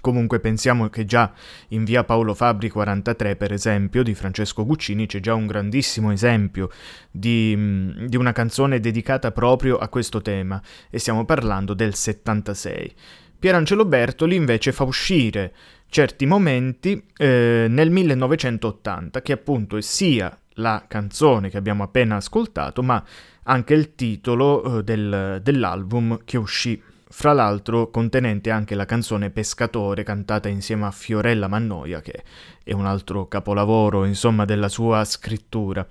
Comunque 0.07 0.39
pensiamo 0.39 0.89
che 0.89 1.05
già 1.05 1.33
in 1.71 1.83
via 1.83 2.05
Paolo 2.05 2.33
Fabri 2.33 2.71
43, 2.71 3.35
per 3.35 3.53
esempio, 3.53 4.05
di 4.05 4.15
Francesco 4.15 4.65
Guccini, 4.65 5.07
c'è 5.07 5.19
già 5.19 5.35
un 5.35 5.47
grandissimo 5.47 6.13
esempio 6.13 6.71
di, 7.11 7.53
mm, 7.57 8.05
di, 8.07 8.17
una 8.17 8.31
canzone 8.31 8.79
dedicata 8.79 9.33
proprio 9.33 9.79
a 9.79 9.89
questo 9.89 10.23
tema, 10.23 10.63
e 10.91 11.01
stiamo 11.01 11.25
parlando 11.25 11.75
del 11.75 11.97
76. 11.97 12.95
Pierangelo 13.37 13.85
Bertoli 13.85 14.37
invece 14.37 14.71
fa 14.71 14.85
uscire 14.85 15.53
certi 15.89 16.25
momenti 16.25 17.05
eh, 17.17 17.67
nel 17.69 17.91
1980, 17.91 19.23
che 19.23 19.33
appunto 19.33 19.77
è 19.77 19.83
sia 19.83 20.39
la 20.51 20.85
canzone 20.87 21.51
che 21.51 21.57
abbiamo 21.57 21.83
appena 21.83 22.15
ascoltato, 22.15 22.81
ma 22.85 23.05
anche 23.43 23.75
il 23.75 23.97
titolo 23.97 24.79
eh, 24.79 24.85
del, 24.85 25.41
dell'album 25.43 26.21
che 26.25 26.39
uscì 26.39 26.81
fra 27.09 27.33
l'altro 27.33 27.91
contenente 27.91 28.51
anche 28.51 28.75
la 28.75 28.85
canzone 28.85 29.31
Pescatore 29.31 30.03
cantata 30.03 30.49
insieme 30.49 30.87
a 30.87 30.91
Fiorella 30.91 31.49
Mannoia, 31.49 32.01
che 32.01 32.25
è 32.63 32.73
un 32.73 32.87
altro 32.87 33.29
capolavoro, 33.29 34.05
insomma, 34.05 34.45
della 34.45 34.69
sua 34.69 35.05
scrittura. 35.05 35.87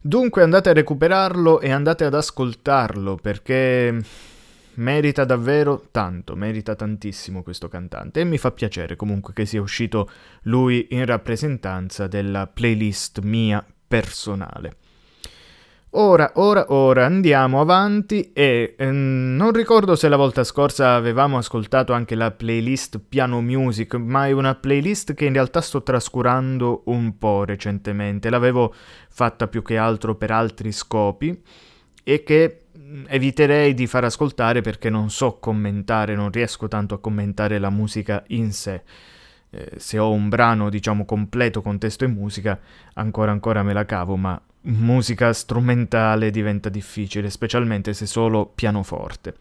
Dunque 0.00 0.42
andate 0.42 0.70
a 0.70 0.72
recuperarlo 0.72 1.60
e 1.60 1.70
andate 1.70 2.04
ad 2.04 2.14
ascoltarlo 2.14 3.16
perché 3.16 4.02
merita 4.74 5.24
davvero 5.24 5.88
tanto, 5.90 6.36
merita 6.36 6.74
tantissimo 6.74 7.42
questo 7.42 7.68
cantante 7.68 8.20
e 8.20 8.24
mi 8.24 8.38
fa 8.38 8.50
piacere 8.50 8.94
comunque 8.94 9.32
che 9.32 9.46
sia 9.46 9.60
uscito 9.60 10.08
lui 10.42 10.88
in 10.90 11.06
rappresentanza 11.06 12.06
della 12.06 12.46
playlist 12.46 13.20
mia 13.20 13.64
personale. 13.88 14.76
Ora, 15.98 16.32
ora, 16.34 16.66
ora 16.74 17.06
andiamo 17.06 17.58
avanti 17.58 18.30
e 18.34 18.74
ehm, 18.76 19.34
non 19.34 19.52
ricordo 19.52 19.96
se 19.96 20.10
la 20.10 20.16
volta 20.16 20.44
scorsa 20.44 20.94
avevamo 20.94 21.38
ascoltato 21.38 21.94
anche 21.94 22.14
la 22.14 22.32
playlist 22.32 23.00
Piano 23.00 23.40
Music, 23.40 23.94
ma 23.94 24.26
è 24.26 24.32
una 24.32 24.54
playlist 24.54 25.14
che 25.14 25.24
in 25.24 25.32
realtà 25.32 25.62
sto 25.62 25.82
trascurando 25.82 26.82
un 26.86 27.16
po' 27.16 27.44
recentemente. 27.44 28.28
L'avevo 28.28 28.74
fatta 29.08 29.48
più 29.48 29.62
che 29.62 29.78
altro 29.78 30.16
per 30.16 30.32
altri 30.32 30.70
scopi 30.70 31.42
e 32.04 32.22
che 32.22 32.64
eviterei 33.06 33.72
di 33.72 33.86
far 33.86 34.04
ascoltare 34.04 34.60
perché 34.60 34.90
non 34.90 35.08
so 35.08 35.38
commentare, 35.38 36.14
non 36.14 36.30
riesco 36.30 36.68
tanto 36.68 36.96
a 36.96 37.00
commentare 37.00 37.58
la 37.58 37.70
musica 37.70 38.22
in 38.28 38.52
sé. 38.52 38.82
Eh, 39.48 39.72
se 39.78 39.98
ho 39.98 40.10
un 40.10 40.28
brano, 40.28 40.68
diciamo, 40.68 41.06
completo 41.06 41.62
con 41.62 41.78
testo 41.78 42.04
e 42.04 42.08
musica, 42.08 42.60
ancora 42.94 43.30
ancora 43.30 43.62
me 43.62 43.72
la 43.72 43.86
cavo, 43.86 44.16
ma 44.16 44.38
musica 44.66 45.32
strumentale 45.32 46.30
diventa 46.30 46.68
difficile, 46.68 47.30
specialmente 47.30 47.92
se 47.92 48.06
solo 48.06 48.46
pianoforte. 48.46 49.34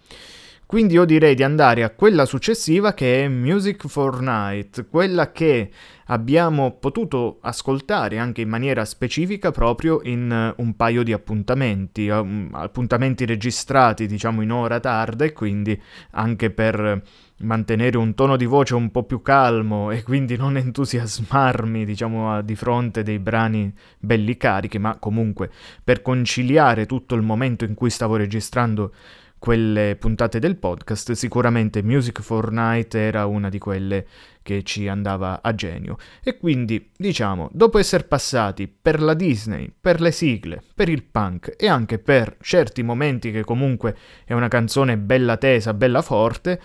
Quindi 0.68 0.95
io 0.95 1.05
direi 1.05 1.36
di 1.36 1.43
andare 1.43 1.84
a 1.84 1.91
quella 1.91 2.26
successiva 2.26 2.95
che 2.95 3.24
è 3.24 3.28
Music 3.28 3.86
for 3.88 4.20
Night, 4.22 4.88
quella 4.89 5.32
che 5.32 5.70
abbiamo 6.07 6.78
potuto 6.80 7.38
ascoltare 7.41 8.18
anche 8.18 8.41
in 8.41 8.49
maniera 8.49 8.84
specifica 8.84 9.51
proprio 9.51 10.01
in 10.03 10.53
un 10.57 10.76
paio 10.76 11.03
di 11.03 11.13
appuntamenti, 11.13 12.09
um, 12.09 12.49
appuntamenti 12.51 13.26
registrati 13.26 14.07
diciamo 14.07 14.41
in 14.41 14.51
ora 14.51 14.80
tarda 14.80 15.26
e 15.26 15.34
quindi 15.34 15.80
anche 16.11 16.49
per 16.49 17.01
mantenere 17.39 17.97
un 17.97 18.16
tono 18.16 18.38
di 18.38 18.45
voce 18.45 18.76
un 18.76 18.91
po' 18.91 19.03
più 19.03 19.22
calmo 19.22 19.91
e 19.91 20.01
quindi 20.01 20.36
non 20.36 20.57
entusiasmarmi, 20.57 21.86
diciamo, 21.86 22.41
di 22.41 22.55
fronte 22.55 23.03
dei 23.03 23.20
brani 23.20 23.72
belli 23.99 24.38
carichi, 24.38 24.80
ma 24.80 24.97
comunque 24.97 25.51
per 25.84 26.01
conciliare 26.01 26.86
tutto 26.86 27.13
il 27.13 27.22
momento 27.22 27.66
in 27.66 27.74
cui 27.76 27.89
stavo 27.89 28.16
registrando 28.16 28.93
quelle 29.38 29.96
puntate 29.96 30.40
del 30.40 30.58
podcast, 30.58 31.12
sicuramente 31.12 31.84
Music 31.84 32.22
for 32.22 32.52
Night 32.52 32.96
era 32.96 33.26
una 33.26 33.50
di 33.50 33.60
quelle 33.60 34.08
che 34.42 34.64
ci 34.64 34.88
andava 34.88 35.42
a 35.42 35.54
genio. 35.54 35.98
E 36.24 36.38
quindi, 36.38 36.92
diciamo, 36.96 37.50
dopo 37.52 37.78
essere 37.78 38.04
passati 38.04 38.68
per 38.68 39.02
la 39.02 39.14
Disney, 39.14 39.72
per 39.80 40.02
le 40.02 40.12
sigle, 40.12 40.62
per 40.74 40.90
il 40.90 41.04
punk 41.04 41.56
e 41.58 41.68
anche 41.68 42.00
per 42.00 42.38
certi 42.42 42.84
momenti 42.84 43.32
che 43.32 43.44
comunque 43.44 43.96
è 44.24 44.34
una 44.34 44.48
canzone 44.48 44.98
bella 44.98 45.38
tesa, 45.38 45.74
bella 45.74 46.02
forte, 46.02 46.62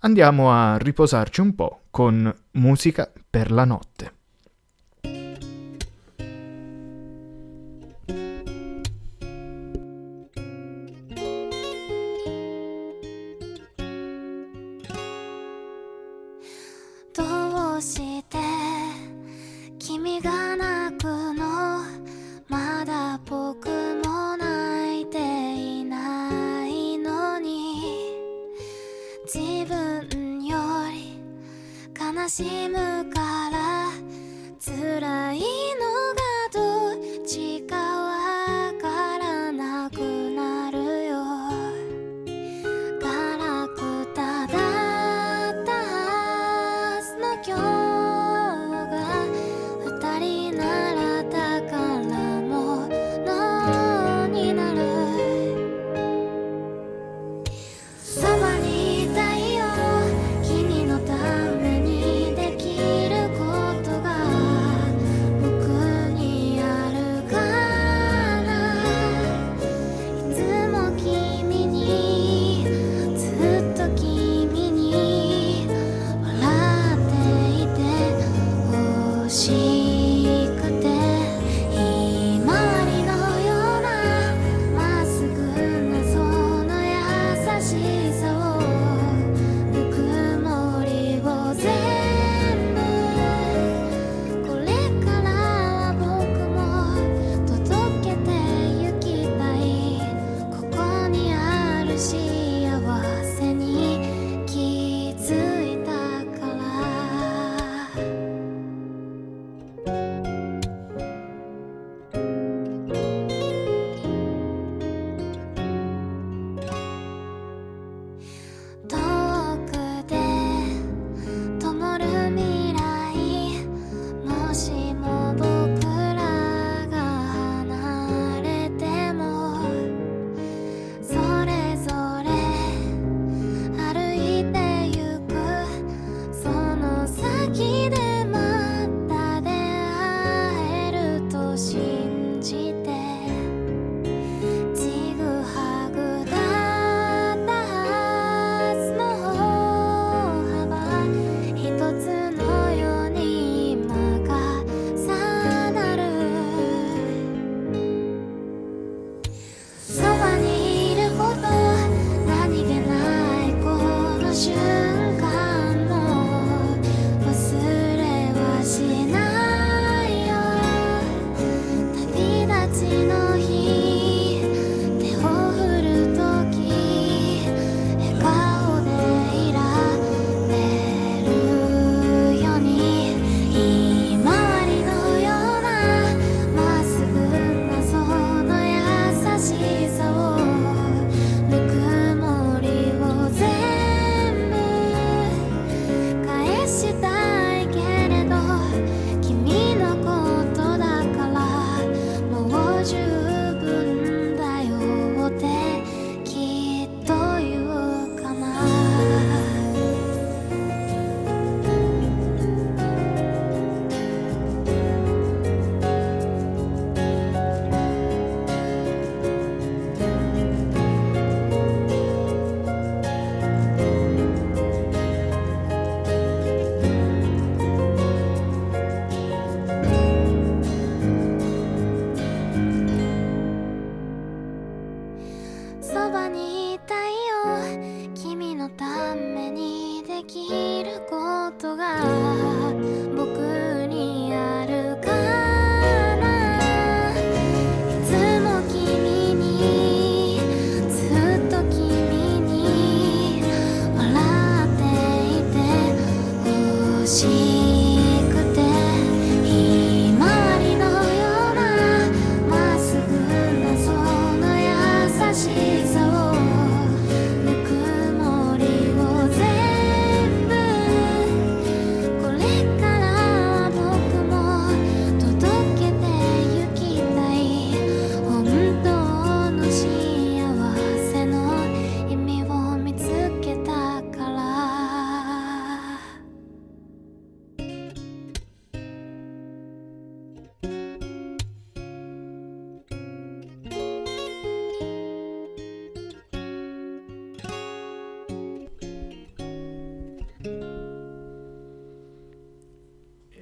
andiamo 0.00 0.50
a 0.52 0.76
riposarci 0.76 1.40
un 1.40 1.54
po' 1.54 1.82
con 1.90 2.32
musica 2.52 3.10
per 3.28 3.50
la 3.50 3.64
notte. 3.64 4.19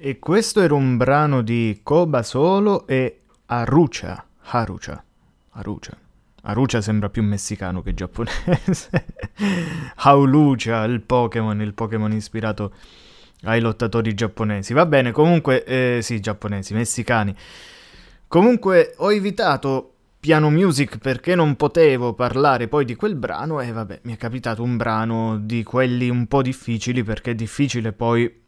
E 0.09 0.17
questo 0.17 0.61
era 0.61 0.73
un 0.73 0.97
brano 0.97 1.43
di 1.43 1.81
Koba 1.83 2.23
Solo 2.23 2.87
e 2.87 3.19
Arucha. 3.45 4.25
Harucha. 4.41 5.03
Arucha. 5.51 5.95
Arucha 6.41 6.81
sembra 6.81 7.09
più 7.09 7.21
messicano 7.21 7.83
che 7.83 7.93
giapponese. 7.93 8.89
Haulucha, 9.97 10.83
il 10.85 11.01
Pokémon, 11.01 11.61
il 11.61 11.75
Pokémon 11.75 12.11
ispirato 12.11 12.73
ai 13.43 13.61
lottatori 13.61 14.15
giapponesi. 14.15 14.73
Va 14.73 14.87
bene, 14.87 15.11
comunque, 15.11 15.63
eh, 15.63 15.99
sì, 16.01 16.19
giapponesi, 16.19 16.73
messicani. 16.73 17.35
Comunque 18.27 18.95
ho 18.97 19.13
evitato 19.13 19.93
piano 20.19 20.49
music 20.49 20.97
perché 20.97 21.35
non 21.35 21.55
potevo 21.55 22.13
parlare 22.13 22.67
poi 22.67 22.83
di 22.83 22.95
quel 22.95 23.13
brano 23.13 23.61
e 23.61 23.71
vabbè, 23.71 23.99
mi 24.05 24.13
è 24.13 24.17
capitato 24.17 24.63
un 24.63 24.75
brano 24.75 25.37
di 25.37 25.61
quelli 25.61 26.09
un 26.09 26.25
po' 26.25 26.41
difficili 26.41 27.03
perché 27.03 27.31
è 27.31 27.35
difficile 27.35 27.93
poi 27.93 28.38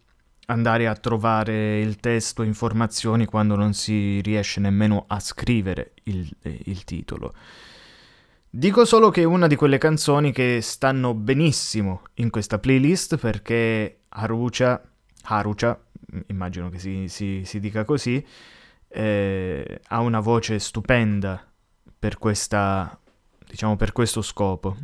andare 0.51 0.87
a 0.87 0.95
trovare 0.95 1.79
il 1.79 1.97
testo, 1.97 2.43
informazioni 2.43 3.25
quando 3.25 3.55
non 3.55 3.73
si 3.73 4.21
riesce 4.21 4.59
nemmeno 4.59 5.05
a 5.07 5.19
scrivere 5.19 5.93
il, 6.03 6.29
il 6.43 6.83
titolo. 6.83 7.33
Dico 8.53 8.83
solo 8.83 9.09
che 9.09 9.21
è 9.21 9.25
una 9.25 9.47
di 9.47 9.55
quelle 9.55 9.77
canzoni 9.77 10.33
che 10.33 10.59
stanno 10.61 11.13
benissimo 11.13 12.01
in 12.15 12.29
questa 12.29 12.59
playlist 12.59 13.15
perché 13.15 14.01
Harucha, 14.09 14.81
Harucha, 15.23 15.79
immagino 16.27 16.69
che 16.69 16.77
si, 16.77 17.07
si- 17.07 17.43
si 17.45 17.59
dica 17.61 17.85
così, 17.85 18.23
eh, 18.89 19.79
ha 19.87 19.99
una 20.01 20.19
voce 20.19 20.59
stupenda 20.59 21.41
per 21.97 22.17
questa, 22.17 22.99
diciamo, 23.47 23.77
per 23.77 23.93
questo 23.93 24.21
scopo. 24.21 24.75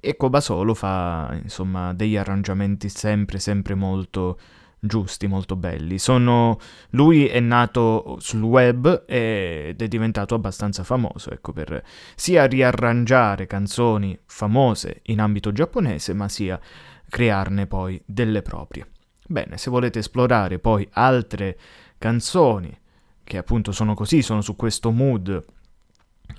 E 0.00 0.16
Kobasolo 0.16 0.74
fa, 0.74 1.38
insomma, 1.40 1.94
degli 1.94 2.16
arrangiamenti 2.16 2.88
sempre, 2.88 3.38
sempre 3.38 3.74
molto 3.74 4.38
giusti, 4.86 5.26
molto 5.26 5.56
belli. 5.56 5.98
Sono... 5.98 6.58
Lui 6.90 7.26
è 7.26 7.40
nato 7.40 8.16
sul 8.20 8.42
web 8.42 9.04
ed 9.06 9.80
è 9.80 9.88
diventato 9.88 10.34
abbastanza 10.34 10.84
famoso, 10.84 11.30
ecco, 11.30 11.52
per 11.52 11.82
sia 12.14 12.46
riarrangiare 12.46 13.46
canzoni 13.46 14.18
famose 14.26 15.00
in 15.04 15.20
ambito 15.20 15.52
giapponese, 15.52 16.12
ma 16.12 16.28
sia 16.28 16.60
crearne 17.08 17.66
poi 17.66 18.00
delle 18.04 18.42
proprie. 18.42 18.86
Bene, 19.26 19.56
se 19.56 19.70
volete 19.70 20.00
esplorare 20.00 20.58
poi 20.58 20.86
altre 20.92 21.58
canzoni 21.98 22.76
che 23.24 23.38
appunto 23.38 23.72
sono 23.72 23.94
così, 23.94 24.20
sono 24.20 24.42
su 24.42 24.54
questo 24.54 24.90
mood 24.90 25.44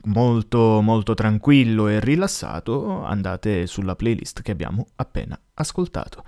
molto 0.05 0.81
molto 0.81 1.13
tranquillo 1.13 1.87
e 1.87 1.99
rilassato, 1.99 3.03
andate 3.03 3.65
sulla 3.67 3.95
playlist 3.95 4.41
che 4.41 4.51
abbiamo 4.51 4.85
appena 4.95 5.39
ascoltato. 5.55 6.23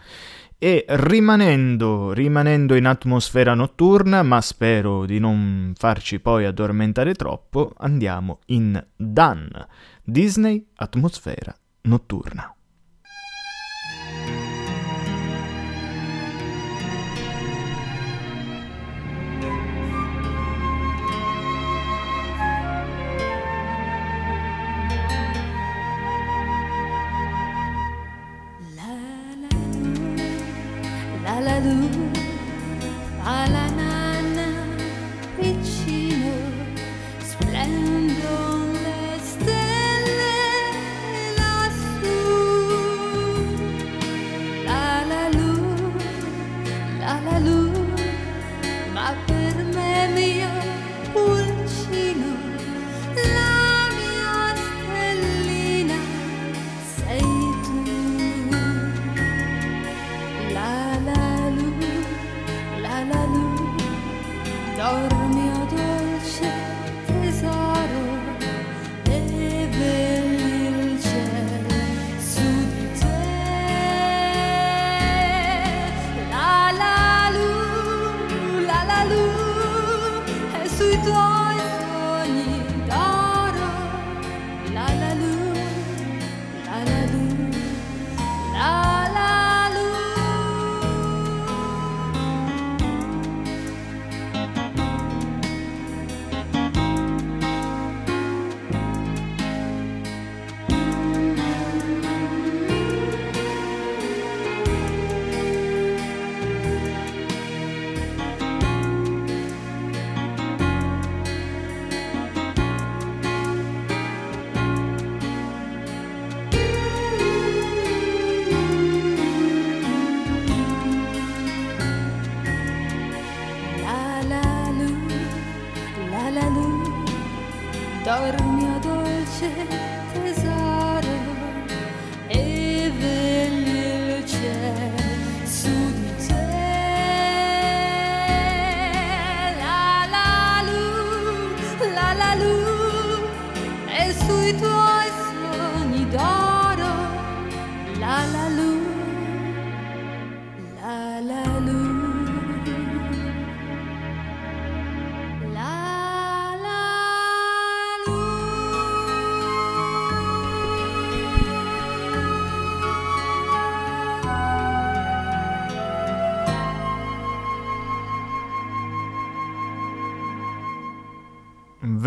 E 0.59 0.85
rimanendo, 0.87 2.13
rimanendo 2.13 2.73
in 2.73 2.87
atmosfera 2.87 3.53
notturna, 3.53 4.23
ma 4.23 4.41
spero 4.41 5.05
di 5.05 5.19
non 5.19 5.73
farci 5.77 6.19
poi 6.19 6.45
addormentare 6.45 7.13
troppo, 7.13 7.73
andiamo 7.77 8.39
in 8.47 8.83
Dan, 8.95 9.47
Disney 10.03 10.65
Atmosfera 10.77 11.55
Notturna. 11.81 12.56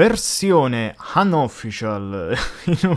Versione 0.01 0.97
unofficial, 1.15 2.35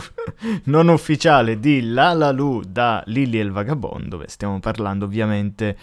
non 0.63 0.87
ufficiale 0.87 1.59
di 1.59 1.91
La 1.91 2.13
La 2.13 2.31
Lu 2.31 2.61
da 2.65 3.03
Lily 3.07 3.39
e 3.39 3.41
il 3.41 3.51
Vagabondo, 3.51 4.07
dove 4.07 4.29
stiamo 4.29 4.61
parlando 4.61 5.03
ovviamente 5.03 5.77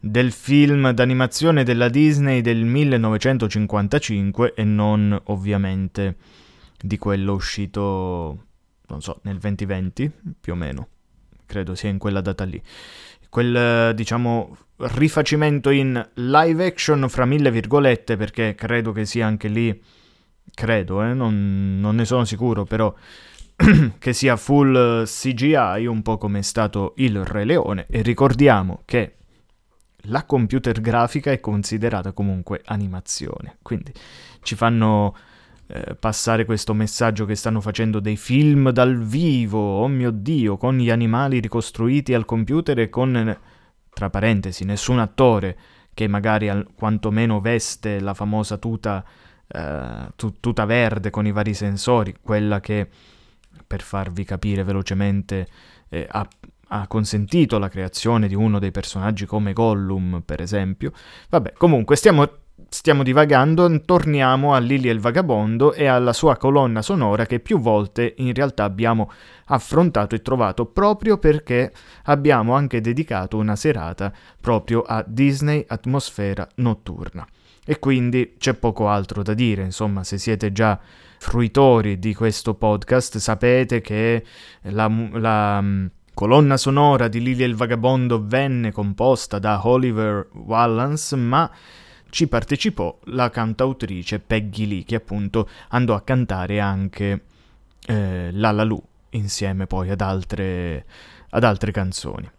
del 0.00 0.32
film 0.32 0.90
d'animazione 0.90 1.62
della 1.62 1.88
Disney 1.88 2.40
del 2.40 2.64
1955 2.64 4.54
e 4.56 4.64
non 4.64 5.16
ovviamente 5.26 6.16
di 6.76 6.98
quello 6.98 7.34
uscito, 7.34 8.46
non 8.88 9.00
so, 9.00 9.20
nel 9.22 9.38
2020 9.38 10.10
più 10.40 10.54
o 10.54 10.56
meno, 10.56 10.88
credo 11.46 11.76
sia 11.76 11.88
in 11.88 11.98
quella 11.98 12.20
data 12.20 12.42
lì. 12.42 12.60
Quel, 13.28 13.94
diciamo, 13.94 14.56
rifacimento 14.78 15.70
in 15.70 16.04
live 16.14 16.66
action 16.66 17.08
fra 17.08 17.24
mille 17.26 17.52
virgolette, 17.52 18.16
perché 18.16 18.56
credo 18.56 18.90
che 18.90 19.04
sia 19.04 19.24
anche 19.24 19.46
lì 19.46 20.02
credo, 20.54 21.02
eh, 21.02 21.12
non, 21.12 21.78
non 21.80 21.96
ne 21.96 22.04
sono 22.04 22.24
sicuro, 22.24 22.64
però 22.64 22.94
che 23.98 24.12
sia 24.12 24.36
full 24.36 25.04
CGI, 25.04 25.86
un 25.86 26.02
po' 26.02 26.16
come 26.18 26.38
è 26.38 26.42
stato 26.42 26.94
il 26.96 27.24
Re 27.24 27.44
Leone, 27.44 27.86
e 27.88 28.02
ricordiamo 28.02 28.82
che 28.84 29.16
la 30.08 30.24
computer 30.24 30.80
grafica 30.80 31.30
è 31.30 31.40
considerata 31.40 32.12
comunque 32.12 32.62
animazione, 32.64 33.58
quindi 33.62 33.92
ci 34.42 34.54
fanno 34.54 35.14
eh, 35.66 35.94
passare 35.94 36.44
questo 36.44 36.74
messaggio 36.74 37.24
che 37.24 37.34
stanno 37.34 37.60
facendo 37.60 38.00
dei 38.00 38.16
film 38.16 38.70
dal 38.70 38.98
vivo, 38.98 39.78
oh 39.78 39.88
mio 39.88 40.10
dio, 40.10 40.56
con 40.56 40.76
gli 40.76 40.90
animali 40.90 41.40
ricostruiti 41.40 42.12
al 42.12 42.26
computer 42.26 42.78
e 42.78 42.90
con, 42.90 43.38
tra 43.90 44.10
parentesi, 44.10 44.64
nessun 44.64 44.98
attore 44.98 45.56
che 45.94 46.06
magari 46.08 46.48
al, 46.48 46.66
quantomeno 46.74 47.40
veste 47.40 48.00
la 48.00 48.12
famosa 48.12 48.58
tuta 48.58 49.02
eh, 49.54 50.08
tu- 50.16 50.40
tuta 50.40 50.64
verde 50.64 51.10
con 51.10 51.26
i 51.26 51.32
vari 51.32 51.54
sensori, 51.54 52.16
quella 52.20 52.60
che, 52.60 52.88
per 53.66 53.82
farvi 53.82 54.24
capire 54.24 54.64
velocemente, 54.64 55.46
eh, 55.88 56.06
ha, 56.10 56.26
ha 56.68 56.86
consentito 56.86 57.58
la 57.58 57.68
creazione 57.68 58.28
di 58.28 58.34
uno 58.34 58.58
dei 58.58 58.70
personaggi 58.70 59.26
come 59.26 59.52
Gollum, 59.52 60.22
per 60.24 60.40
esempio. 60.40 60.92
Vabbè, 61.28 61.52
comunque 61.52 61.96
stiamo 61.96 62.28
stiamo 62.68 63.02
divagando, 63.02 63.80
torniamo 63.82 64.54
a 64.54 64.58
Lily 64.58 64.88
e 64.88 64.92
il 64.92 65.00
Vagabondo 65.00 65.72
e 65.72 65.86
alla 65.86 66.12
sua 66.12 66.36
colonna 66.36 66.82
sonora 66.82 67.26
che 67.26 67.38
più 67.38 67.58
volte 67.60 68.14
in 68.18 68.34
realtà 68.34 68.64
abbiamo 68.64 69.10
affrontato 69.46 70.14
e 70.14 70.22
trovato 70.22 70.66
proprio 70.66 71.18
perché 71.18 71.72
abbiamo 72.04 72.54
anche 72.54 72.80
dedicato 72.80 73.36
una 73.36 73.56
serata 73.56 74.12
proprio 74.40 74.82
a 74.82 75.04
Disney 75.06 75.64
Atmosfera 75.66 76.48
Notturna. 76.56 77.26
E 77.66 77.78
quindi 77.78 78.34
c'è 78.38 78.54
poco 78.54 78.88
altro 78.88 79.22
da 79.22 79.32
dire, 79.32 79.62
insomma, 79.62 80.04
se 80.04 80.18
siete 80.18 80.52
già 80.52 80.78
fruitori 81.18 81.98
di 81.98 82.14
questo 82.14 82.54
podcast 82.54 83.16
sapete 83.16 83.80
che 83.80 84.22
la, 84.62 84.86
la 85.12 85.58
um, 85.60 85.90
colonna 86.12 86.58
sonora 86.58 87.08
di 87.08 87.22
Lily 87.22 87.42
e 87.42 87.46
il 87.46 87.54
Vagabondo 87.54 88.22
venne 88.22 88.70
composta 88.70 89.38
da 89.38 89.66
Oliver 89.66 90.28
Wallace, 90.34 91.16
ma 91.16 91.50
ci 92.10 92.28
partecipò 92.28 92.98
la 93.04 93.30
cantautrice 93.30 94.20
Peggy 94.20 94.66
Lee, 94.66 94.84
che 94.84 94.96
appunto 94.96 95.48
andò 95.70 95.94
a 95.94 96.02
cantare 96.02 96.60
anche 96.60 97.22
eh, 97.86 98.28
La 98.32 98.52
La 98.52 98.62
Lu, 98.62 98.80
insieme 99.10 99.66
poi 99.66 99.90
ad 99.90 100.02
altre, 100.02 100.84
ad 101.30 101.42
altre 101.42 101.72
canzoni. 101.72 102.30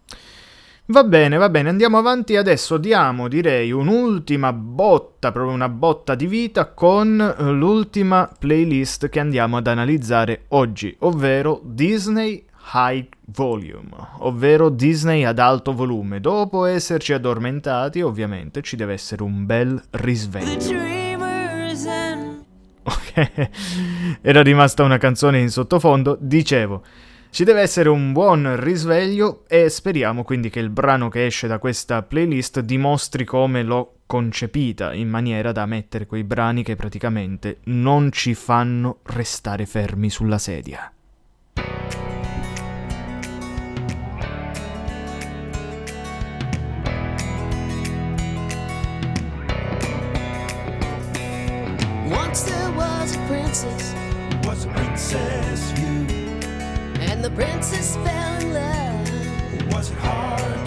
Va 0.88 1.02
bene, 1.02 1.36
va 1.36 1.48
bene, 1.48 1.68
andiamo 1.68 1.98
avanti. 1.98 2.36
Adesso 2.36 2.76
diamo, 2.76 3.26
direi, 3.26 3.72
un'ultima 3.72 4.52
botta, 4.52 5.32
proprio 5.32 5.52
una 5.52 5.68
botta 5.68 6.14
di 6.14 6.28
vita 6.28 6.66
con 6.66 7.20
eh, 7.20 7.50
l'ultima 7.50 8.30
playlist 8.38 9.08
che 9.08 9.18
andiamo 9.18 9.56
ad 9.56 9.66
analizzare 9.66 10.44
oggi, 10.50 10.94
ovvero 11.00 11.60
Disney 11.64 12.44
High 12.72 13.08
Volume, 13.24 13.96
ovvero 14.18 14.68
Disney 14.68 15.24
ad 15.24 15.40
alto 15.40 15.72
volume. 15.72 16.20
Dopo 16.20 16.66
esserci 16.66 17.12
addormentati, 17.12 18.00
ovviamente 18.00 18.62
ci 18.62 18.76
deve 18.76 18.92
essere 18.92 19.24
un 19.24 19.44
bel 19.44 19.82
risveglio. 19.90 20.94
Ok, 22.84 23.50
era 24.22 24.40
rimasta 24.40 24.84
una 24.84 24.98
canzone 24.98 25.40
in 25.40 25.50
sottofondo, 25.50 26.16
dicevo. 26.20 26.84
Ci 27.30 27.44
deve 27.44 27.60
essere 27.60 27.90
un 27.90 28.12
buon 28.12 28.58
risveglio 28.58 29.44
e 29.46 29.68
speriamo 29.68 30.24
quindi 30.24 30.48
che 30.48 30.58
il 30.58 30.70
brano 30.70 31.10
che 31.10 31.26
esce 31.26 31.46
da 31.46 31.58
questa 31.58 32.02
playlist 32.02 32.60
dimostri 32.60 33.24
come 33.24 33.62
l'ho 33.62 33.96
concepita 34.06 34.94
in 34.94 35.08
maniera 35.10 35.52
da 35.52 35.66
mettere 35.66 36.06
quei 36.06 36.24
brani 36.24 36.62
che 36.62 36.76
praticamente 36.76 37.58
non 37.64 38.10
ci 38.10 38.34
fanno 38.34 39.00
restare 39.02 39.66
fermi 39.66 40.08
sulla 40.08 40.38
sedia. 40.38 40.90
Once 52.08 52.44
there 52.44 52.70
was 52.76 53.14
a 53.14 53.18
princess, 53.26 53.92
Was 54.46 54.64
a 54.64 54.68
princess? 54.68 55.75
And 57.16 57.24
the 57.24 57.30
princess 57.30 57.96
fell 57.96 58.40
in 58.40 58.52
love. 58.52 59.72
Was 59.72 59.90
it 59.90 59.96
hard 59.98 60.65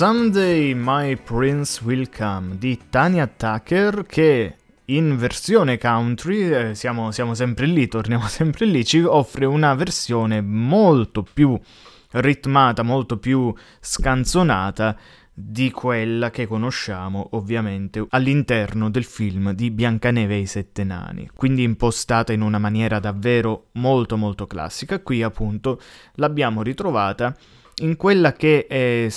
Someday 0.00 0.72
My 0.72 1.14
Prince 1.14 1.82
Will 1.84 2.08
Come 2.08 2.56
di 2.56 2.80
Tanya 2.88 3.26
Tucker 3.26 4.06
che 4.06 4.56
in 4.86 5.18
versione 5.18 5.76
country, 5.76 6.50
eh, 6.50 6.74
siamo, 6.74 7.10
siamo 7.10 7.34
sempre 7.34 7.66
lì, 7.66 7.86
torniamo 7.86 8.24
sempre 8.26 8.64
lì, 8.64 8.82
ci 8.82 9.02
offre 9.02 9.44
una 9.44 9.74
versione 9.74 10.40
molto 10.40 11.22
più 11.22 11.54
ritmata, 12.12 12.82
molto 12.82 13.18
più 13.18 13.54
scanzonata 13.78 14.96
di 15.34 15.70
quella 15.70 16.30
che 16.30 16.46
conosciamo 16.46 17.28
ovviamente 17.32 18.02
all'interno 18.08 18.88
del 18.88 19.04
film 19.04 19.52
di 19.52 19.70
Biancaneve 19.70 20.34
e 20.34 20.38
i 20.38 20.46
Sette 20.46 20.82
Nani, 20.82 21.28
quindi 21.34 21.62
impostata 21.62 22.32
in 22.32 22.40
una 22.40 22.58
maniera 22.58 23.00
davvero 23.00 23.66
molto 23.72 24.16
molto 24.16 24.46
classica. 24.46 25.00
Qui 25.00 25.22
appunto 25.22 25.78
l'abbiamo 26.14 26.62
ritrovata 26.62 27.36
in 27.82 27.96
quella 27.96 28.32
che 28.32 28.66
eh, 28.66 29.08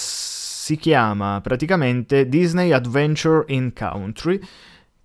si 0.64 0.78
chiama 0.78 1.42
praticamente 1.42 2.30
Disney 2.30 2.72
Adventure 2.72 3.44
in 3.48 3.74
Country, 3.74 4.40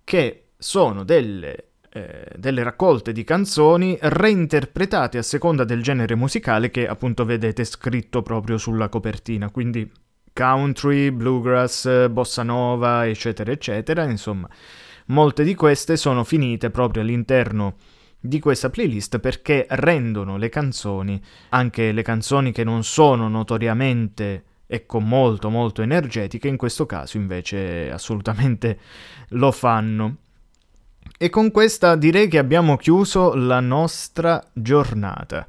che 0.05 0.51
sono 0.57 1.03
delle, 1.03 1.71
eh, 1.91 2.31
delle 2.37 2.63
raccolte 2.63 3.11
di 3.11 3.25
canzoni 3.25 3.97
reinterpretate 3.99 5.17
a 5.17 5.21
seconda 5.21 5.65
del 5.65 5.83
genere 5.83 6.15
musicale 6.15 6.71
che 6.71 6.87
appunto 6.87 7.25
vedete 7.25 7.65
scritto 7.65 8.21
proprio 8.21 8.57
sulla 8.57 8.87
copertina, 8.87 9.49
quindi 9.49 9.91
country, 10.31 11.11
bluegrass, 11.11 12.07
bossa 12.07 12.43
nova, 12.43 13.05
eccetera, 13.05 13.51
eccetera, 13.51 14.05
insomma, 14.05 14.47
molte 15.07 15.43
di 15.43 15.55
queste 15.55 15.97
sono 15.97 16.23
finite 16.23 16.69
proprio 16.69 17.01
all'interno 17.01 17.75
di 18.17 18.39
questa 18.39 18.69
playlist 18.69 19.19
perché 19.19 19.65
rendono 19.71 20.37
le 20.37 20.47
canzoni, 20.47 21.21
anche 21.49 21.91
le 21.91 22.01
canzoni 22.01 22.53
che 22.53 22.63
non 22.63 22.85
sono 22.85 23.27
notoriamente 23.27 24.45
ecco 24.71 24.99
molto 24.99 25.49
molto 25.49 25.81
energetiche, 25.81 26.47
in 26.47 26.55
questo 26.55 26.85
caso 26.85 27.17
invece 27.17 27.91
assolutamente 27.91 28.79
lo 29.29 29.51
fanno. 29.51 30.17
E 31.17 31.29
con 31.29 31.49
questa 31.49 31.95
direi 31.95 32.27
che 32.27 32.37
abbiamo 32.37 32.77
chiuso 32.77 33.33
la 33.33 33.59
nostra 33.59 34.43
giornata. 34.53 35.47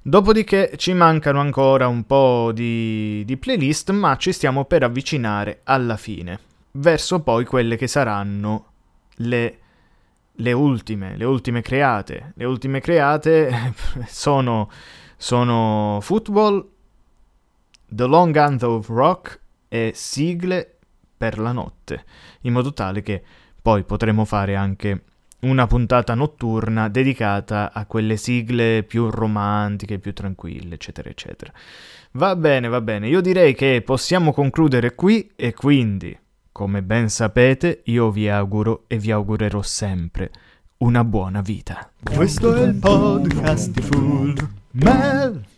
Dopodiché 0.00 0.74
ci 0.76 0.92
mancano 0.92 1.40
ancora 1.40 1.88
un 1.88 2.04
po' 2.04 2.52
di, 2.54 3.24
di 3.24 3.36
playlist, 3.36 3.90
ma 3.90 4.16
ci 4.16 4.32
stiamo 4.32 4.66
per 4.66 4.84
avvicinare 4.84 5.60
alla 5.64 5.96
fine, 5.96 6.38
verso 6.72 7.22
poi 7.22 7.44
quelle 7.44 7.76
che 7.76 7.88
saranno 7.88 8.66
le 9.16 9.58
le 10.38 10.52
ultime, 10.52 11.16
le 11.16 11.24
ultime 11.24 11.62
create. 11.62 12.32
Le 12.34 12.44
ultime 12.44 12.80
create 12.80 13.74
sono, 14.06 14.70
sono 15.16 15.98
Football, 16.00 16.68
The 17.94 18.06
Long 18.06 18.34
Anthem 18.34 18.70
of 18.70 18.88
Rock 18.88 19.40
e 19.68 19.92
sigle 19.94 20.78
per 21.16 21.38
la 21.38 21.52
notte, 21.52 22.04
in 22.40 22.52
modo 22.52 22.72
tale 22.72 23.02
che 23.02 23.22
poi 23.62 23.84
potremo 23.84 24.24
fare 24.24 24.56
anche 24.56 25.04
una 25.40 25.66
puntata 25.66 26.14
notturna 26.14 26.88
dedicata 26.88 27.72
a 27.72 27.86
quelle 27.86 28.16
sigle 28.16 28.82
più 28.82 29.10
romantiche, 29.10 30.00
più 30.00 30.12
tranquille, 30.12 30.74
eccetera, 30.74 31.08
eccetera. 31.08 31.52
Va 32.12 32.34
bene, 32.34 32.66
va 32.66 32.80
bene, 32.80 33.08
io 33.08 33.20
direi 33.20 33.54
che 33.54 33.80
possiamo 33.84 34.32
concludere 34.32 34.94
qui 34.96 35.30
e 35.36 35.54
quindi 35.54 36.18
come 36.50 36.82
ben 36.82 37.08
sapete, 37.08 37.82
io 37.84 38.10
vi 38.10 38.28
auguro 38.28 38.84
e 38.88 38.98
vi 38.98 39.10
augurerò 39.10 39.62
sempre 39.62 40.30
una 40.78 41.04
buona 41.04 41.42
vita. 41.42 41.90
Questo 42.02 42.54
è 42.54 42.62
il 42.62 42.74
podcast 42.74 43.70
di 43.70 43.82
Full 43.82 44.48
Mel. 44.72 45.52